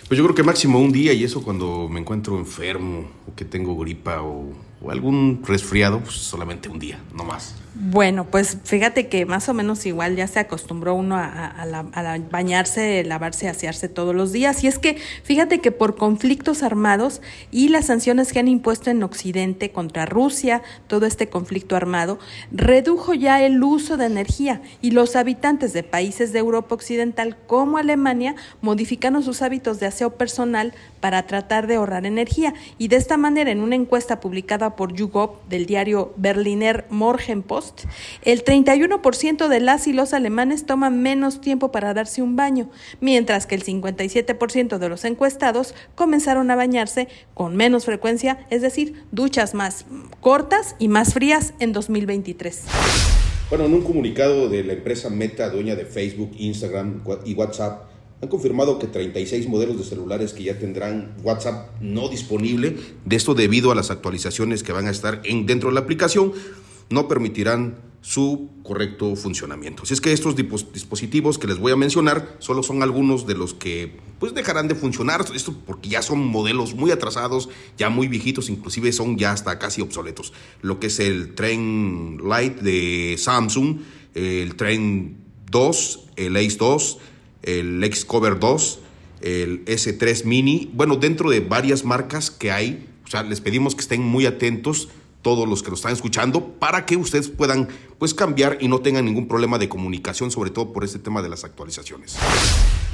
Pues 0.07 0.17
yo 0.17 0.23
creo 0.23 0.35
que 0.35 0.43
máximo 0.43 0.79
un 0.79 0.91
día 0.91 1.13
y 1.13 1.23
eso 1.23 1.43
cuando 1.43 1.87
me 1.87 1.99
encuentro 1.99 2.37
enfermo 2.37 3.05
o 3.27 3.35
que 3.35 3.45
tengo 3.45 3.77
gripa 3.77 4.21
o, 4.21 4.53
o 4.81 4.91
algún 4.91 5.41
resfriado, 5.45 5.99
pues 5.99 6.15
solamente 6.15 6.69
un 6.69 6.79
día, 6.79 6.99
no 7.13 7.23
más. 7.23 7.55
Bueno, 7.81 8.25
pues 8.25 8.57
fíjate 8.65 9.07
que 9.07 9.25
más 9.25 9.47
o 9.47 9.53
menos 9.53 9.85
igual 9.85 10.17
ya 10.17 10.27
se 10.27 10.39
acostumbró 10.39 10.95
uno 10.95 11.15
a, 11.15 11.53
bañarse, 12.29 13.05
lavarse, 13.05 13.47
asearse 13.47 13.87
todos 13.87 14.13
los 14.13 14.33
días. 14.33 14.65
Y 14.65 14.67
es 14.67 14.79
que 14.79 14.97
fíjate 15.23 15.61
que 15.61 15.71
por 15.71 15.95
conflictos 15.95 16.61
armados 16.61 17.21
y 17.51 17.69
las 17.69 17.85
sanciones 17.85 18.33
que 18.33 18.39
han 18.39 18.49
impuesto 18.49 18.89
en 18.89 19.01
Occidente 19.01 19.71
contra 19.71 20.05
Rusia, 20.05 20.61
todo 20.87 21.05
este 21.05 21.29
conflicto 21.29 21.77
armado, 21.77 22.19
redujo 22.51 23.13
ya 23.13 23.41
el 23.43 23.63
uso 23.63 23.95
de 23.95 24.07
energía 24.07 24.61
y 24.81 24.91
los 24.91 25.15
habitantes 25.15 25.71
de 25.71 25.83
países 25.83 26.33
de 26.33 26.39
Europa 26.39 26.75
Occidental 26.75 27.37
como 27.47 27.77
Alemania 27.77 28.35
modificaron 28.59 29.23
sus 29.23 29.41
hábitos 29.41 29.79
de 29.79 29.85
aseo 29.85 30.15
personal 30.17 30.73
para 30.99 31.27
tratar 31.27 31.65
de 31.67 31.75
ahorrar 31.75 32.05
energía. 32.05 32.53
Y 32.77 32.89
de 32.89 32.97
esta 32.97 33.15
manera, 33.15 33.51
en 33.51 33.61
una 33.61 33.75
encuesta 33.75 34.19
publicada 34.19 34.68
por 34.75 34.93
YouGov 34.93 35.47
del 35.49 35.65
diario 35.65 36.13
Berliner 36.17 36.85
Morgenpost, 36.89 37.85
el 38.23 38.43
31% 38.43 39.47
de 39.47 39.59
las 39.59 39.87
y 39.87 39.93
los 39.93 40.13
alemanes 40.13 40.65
toman 40.65 41.01
menos 41.01 41.41
tiempo 41.41 41.71
para 41.71 41.93
darse 41.93 42.21
un 42.21 42.35
baño, 42.35 42.69
mientras 42.99 43.45
que 43.45 43.55
el 43.55 43.63
57% 43.63 44.77
de 44.77 44.89
los 44.89 45.05
encuestados 45.05 45.75
comenzaron 45.95 46.51
a 46.51 46.55
bañarse 46.55 47.07
con 47.33 47.55
menos 47.55 47.85
frecuencia, 47.85 48.45
es 48.49 48.61
decir, 48.61 49.05
duchas 49.11 49.53
más 49.53 49.85
cortas 50.21 50.75
y 50.79 50.87
más 50.87 51.13
frías 51.13 51.53
en 51.59 51.73
2023. 51.73 52.63
Bueno, 53.49 53.65
en 53.65 53.73
un 53.73 53.81
comunicado 53.81 54.47
de 54.47 54.63
la 54.63 54.73
empresa 54.73 55.09
Meta, 55.09 55.49
dueña 55.49 55.75
de 55.75 55.85
Facebook, 55.85 56.31
Instagram 56.37 57.01
y 57.25 57.33
WhatsApp, 57.33 57.88
han 58.21 58.29
confirmado 58.29 58.79
que 58.79 58.87
36 58.87 59.47
modelos 59.47 59.77
de 59.77 59.83
celulares 59.83 60.33
que 60.33 60.43
ya 60.43 60.59
tendrán 60.59 61.13
WhatsApp 61.23 61.69
no 61.79 62.09
disponible, 62.09 62.75
de 63.05 63.15
esto 63.15 63.33
debido 63.33 63.71
a 63.71 63.75
las 63.75 63.91
actualizaciones 63.91 64.63
que 64.63 64.73
van 64.73 64.87
a 64.87 64.91
estar 64.91 65.21
en, 65.23 65.45
dentro 65.45 65.69
de 65.69 65.75
la 65.75 65.81
aplicación, 65.81 66.33
no 66.89 67.07
permitirán 67.07 67.77
su 68.01 68.49
correcto 68.63 69.15
funcionamiento. 69.15 69.83
Así 69.83 69.93
es 69.93 70.01
que 70.01 70.13
estos 70.13 70.35
dispositivos 70.35 71.37
que 71.37 71.47
les 71.47 71.57
voy 71.57 71.71
a 71.71 71.75
mencionar 71.75 72.37
solo 72.39 72.63
son 72.63 72.81
algunos 72.81 73.27
de 73.27 73.35
los 73.35 73.53
que 73.53 73.97
pues 74.19 74.33
dejarán 74.33 74.67
de 74.67 74.75
funcionar, 74.75 75.25
esto 75.33 75.53
porque 75.65 75.89
ya 75.89 76.01
son 76.01 76.25
modelos 76.25 76.75
muy 76.75 76.91
atrasados, 76.91 77.49
ya 77.77 77.89
muy 77.89 78.07
viejitos, 78.07 78.49
inclusive 78.49 78.91
son 78.91 79.17
ya 79.17 79.31
hasta 79.31 79.59
casi 79.59 79.81
obsoletos. 79.81 80.33
Lo 80.61 80.79
que 80.79 80.87
es 80.87 80.99
el 80.99 81.35
Tren 81.35 82.17
Lite 82.17 82.61
de 82.61 83.15
Samsung, 83.17 83.79
el 84.13 84.55
Tren 84.55 85.17
2, 85.51 85.99
el 86.15 86.35
Ace 86.37 86.57
2, 86.57 86.97
el 87.43 87.83
X-Cover 87.83 88.39
2, 88.39 88.79
el 89.21 89.65
S3 89.65 90.25
Mini, 90.25 90.69
bueno, 90.73 90.95
dentro 90.95 91.29
de 91.29 91.39
varias 91.39 91.83
marcas 91.83 92.31
que 92.31 92.51
hay. 92.51 92.87
O 93.05 93.07
sea, 93.07 93.23
les 93.23 93.41
pedimos 93.41 93.75
que 93.75 93.81
estén 93.81 94.03
muy 94.03 94.25
atentos 94.25 94.89
todos 95.21 95.47
los 95.47 95.63
que 95.63 95.69
nos 95.69 95.79
están 95.79 95.93
escuchando 95.93 96.53
para 96.59 96.85
que 96.85 96.95
ustedes 96.95 97.27
puedan 97.27 97.67
pues 97.97 98.13
cambiar 98.13 98.57
y 98.61 98.67
no 98.67 98.79
tengan 98.79 99.05
ningún 99.05 99.27
problema 99.27 99.57
de 99.57 99.67
comunicación, 99.67 100.31
sobre 100.31 100.49
todo 100.49 100.71
por 100.71 100.83
este 100.83 100.99
tema 100.99 101.21
de 101.21 101.29
las 101.29 101.43
actualizaciones. 101.43 102.17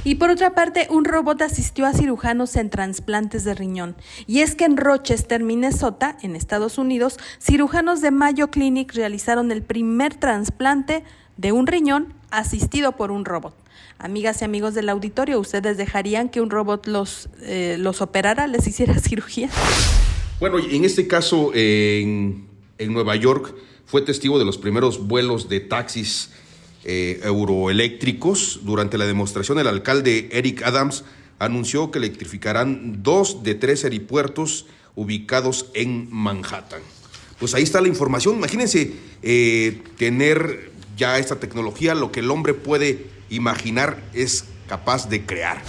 Y 0.02 0.16
por 0.16 0.30
otra 0.30 0.54
parte, 0.54 0.86
un 0.90 1.04
robot 1.04 1.42
asistió 1.42 1.86
a 1.86 1.92
cirujanos 1.92 2.56
en 2.56 2.70
trasplantes 2.70 3.44
de 3.44 3.54
riñón. 3.54 3.96
Y 4.26 4.40
es 4.40 4.54
que 4.54 4.64
en 4.64 4.76
Rochester, 4.76 5.42
Minnesota, 5.42 6.16
en 6.22 6.36
Estados 6.36 6.78
Unidos, 6.78 7.18
cirujanos 7.40 8.00
de 8.00 8.10
Mayo 8.10 8.50
Clinic 8.50 8.94
realizaron 8.94 9.50
el 9.50 9.62
primer 9.62 10.14
trasplante 10.14 11.04
de 11.36 11.52
un 11.52 11.66
riñón 11.66 12.14
asistido 12.30 12.92
por 12.92 13.10
un 13.10 13.24
robot. 13.24 13.54
Amigas 13.98 14.42
y 14.42 14.44
amigos 14.44 14.74
del 14.74 14.88
auditorio, 14.88 15.40
¿ustedes 15.40 15.76
dejarían 15.76 16.28
que 16.28 16.40
un 16.40 16.50
robot 16.50 16.86
los, 16.86 17.28
eh, 17.42 17.76
los 17.78 18.02
operara, 18.02 18.46
les 18.46 18.66
hiciera 18.66 18.98
cirugía? 19.00 19.48
Bueno, 20.38 20.58
en 20.58 20.84
este 20.84 21.06
caso, 21.06 21.50
en, 21.54 22.46
Nueva 22.78 23.16
York, 23.16 23.54
fue 23.86 24.02
testigo 24.02 24.38
de 24.38 24.44
los 24.44 24.58
primeros 24.58 25.06
vuelos 25.06 25.48
de 25.48 25.60
taxis 25.60 26.30
eh, 26.84 27.20
euroeléctricos. 27.24 28.60
Durante 28.64 28.98
la 28.98 29.06
demostración, 29.06 29.58
el 29.58 29.66
alcalde 29.66 30.28
Eric 30.32 30.62
Adams 30.62 31.04
anunció 31.38 31.90
que 31.90 31.98
electrificarán 31.98 33.02
dos 33.02 33.42
de 33.42 33.54
tres 33.54 33.84
aeropuertos 33.84 34.66
ubicados 34.94 35.66
en 35.74 36.08
Manhattan. 36.10 36.80
Pues 37.38 37.54
ahí 37.54 37.62
está 37.62 37.80
la 37.80 37.88
información. 37.88 38.36
Imagínense 38.36 38.92
eh, 39.22 39.82
tener 39.98 40.70
ya 40.96 41.18
esta 41.18 41.36
tecnología, 41.36 41.94
lo 41.94 42.10
que 42.10 42.20
el 42.20 42.30
hombre 42.30 42.54
puede 42.54 43.06
imaginar 43.30 44.02
es 44.12 44.44
capaz 44.68 45.08
de 45.08 45.24
crear. 45.24 45.62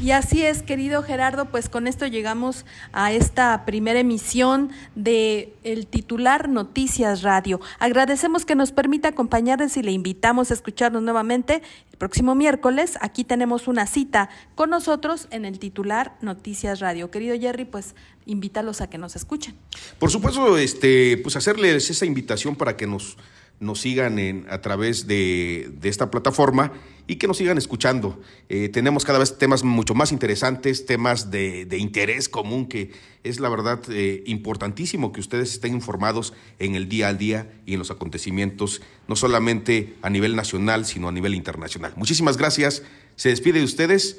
Y 0.00 0.12
así 0.12 0.44
es, 0.44 0.62
querido 0.62 1.02
Gerardo, 1.02 1.46
pues 1.46 1.68
con 1.68 1.88
esto 1.88 2.06
llegamos 2.06 2.64
a 2.92 3.10
esta 3.12 3.64
primera 3.64 3.98
emisión 3.98 4.70
de 4.94 5.52
el 5.64 5.88
titular 5.88 6.48
Noticias 6.48 7.22
Radio. 7.22 7.60
Agradecemos 7.80 8.44
que 8.44 8.54
nos 8.54 8.70
permita 8.70 9.08
acompañarles 9.08 9.76
y 9.76 9.82
le 9.82 9.90
invitamos 9.90 10.52
a 10.52 10.54
escucharnos 10.54 11.02
nuevamente 11.02 11.62
el 11.90 11.98
próximo 11.98 12.36
miércoles. 12.36 12.96
Aquí 13.00 13.24
tenemos 13.24 13.66
una 13.66 13.88
cita 13.88 14.30
con 14.54 14.70
nosotros 14.70 15.26
en 15.32 15.44
el 15.44 15.58
titular 15.58 16.16
Noticias 16.20 16.78
Radio. 16.78 17.10
Querido 17.10 17.36
Jerry, 17.36 17.64
pues 17.64 17.96
invítalos 18.24 18.80
a 18.80 18.88
que 18.88 18.98
nos 18.98 19.16
escuchen. 19.16 19.56
Por 19.98 20.12
supuesto, 20.12 20.58
este, 20.58 21.16
pues 21.16 21.34
hacerles 21.34 21.90
esa 21.90 22.06
invitación 22.06 22.54
para 22.54 22.76
que 22.76 22.86
nos 22.86 23.16
nos 23.60 23.80
sigan 23.80 24.18
en, 24.18 24.46
a 24.50 24.60
través 24.60 25.06
de, 25.06 25.72
esta 25.82 26.10
plataforma 26.10 26.72
y 27.06 27.16
que 27.16 27.26
nos 27.26 27.38
sigan 27.38 27.58
escuchando. 27.58 28.20
Eh, 28.48 28.68
tenemos 28.68 29.04
cada 29.04 29.18
vez 29.18 29.38
temas 29.38 29.64
mucho 29.64 29.94
más 29.94 30.12
interesantes, 30.12 30.86
temas 30.86 31.30
de, 31.30 31.66
interés 31.78 32.28
común, 32.28 32.66
que 32.66 32.92
es 33.24 33.40
la 33.40 33.48
verdad 33.48 33.80
eh, 33.90 34.22
importantísimo 34.26 35.12
que 35.12 35.20
ustedes 35.20 35.52
estén 35.52 35.74
informados 35.74 36.34
en 36.58 36.74
el 36.74 36.88
día 36.88 37.08
al 37.08 37.18
día 37.18 37.50
y 37.66 37.72
en 37.72 37.78
los 37.78 37.90
acontecimientos, 37.90 38.82
no 39.06 39.16
solamente 39.16 39.96
a 40.02 40.10
nivel 40.10 40.36
nacional, 40.36 40.84
sino 40.84 41.08
a 41.08 41.12
nivel 41.12 41.34
internacional. 41.34 41.92
Muchísimas 41.96 42.36
gracias. 42.36 42.82
Se 43.16 43.30
despide 43.30 43.58
de 43.58 43.64
ustedes 43.64 44.18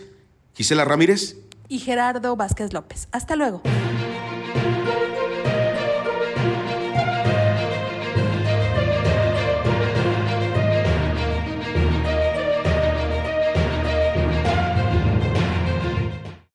Gisela 0.55 0.83
Ramírez 0.83 1.37
y 1.69 1.79
Gerardo 1.79 2.35
Vázquez 2.35 2.73
López. 2.73 3.07
Hasta 3.11 3.35
luego. 3.35 3.61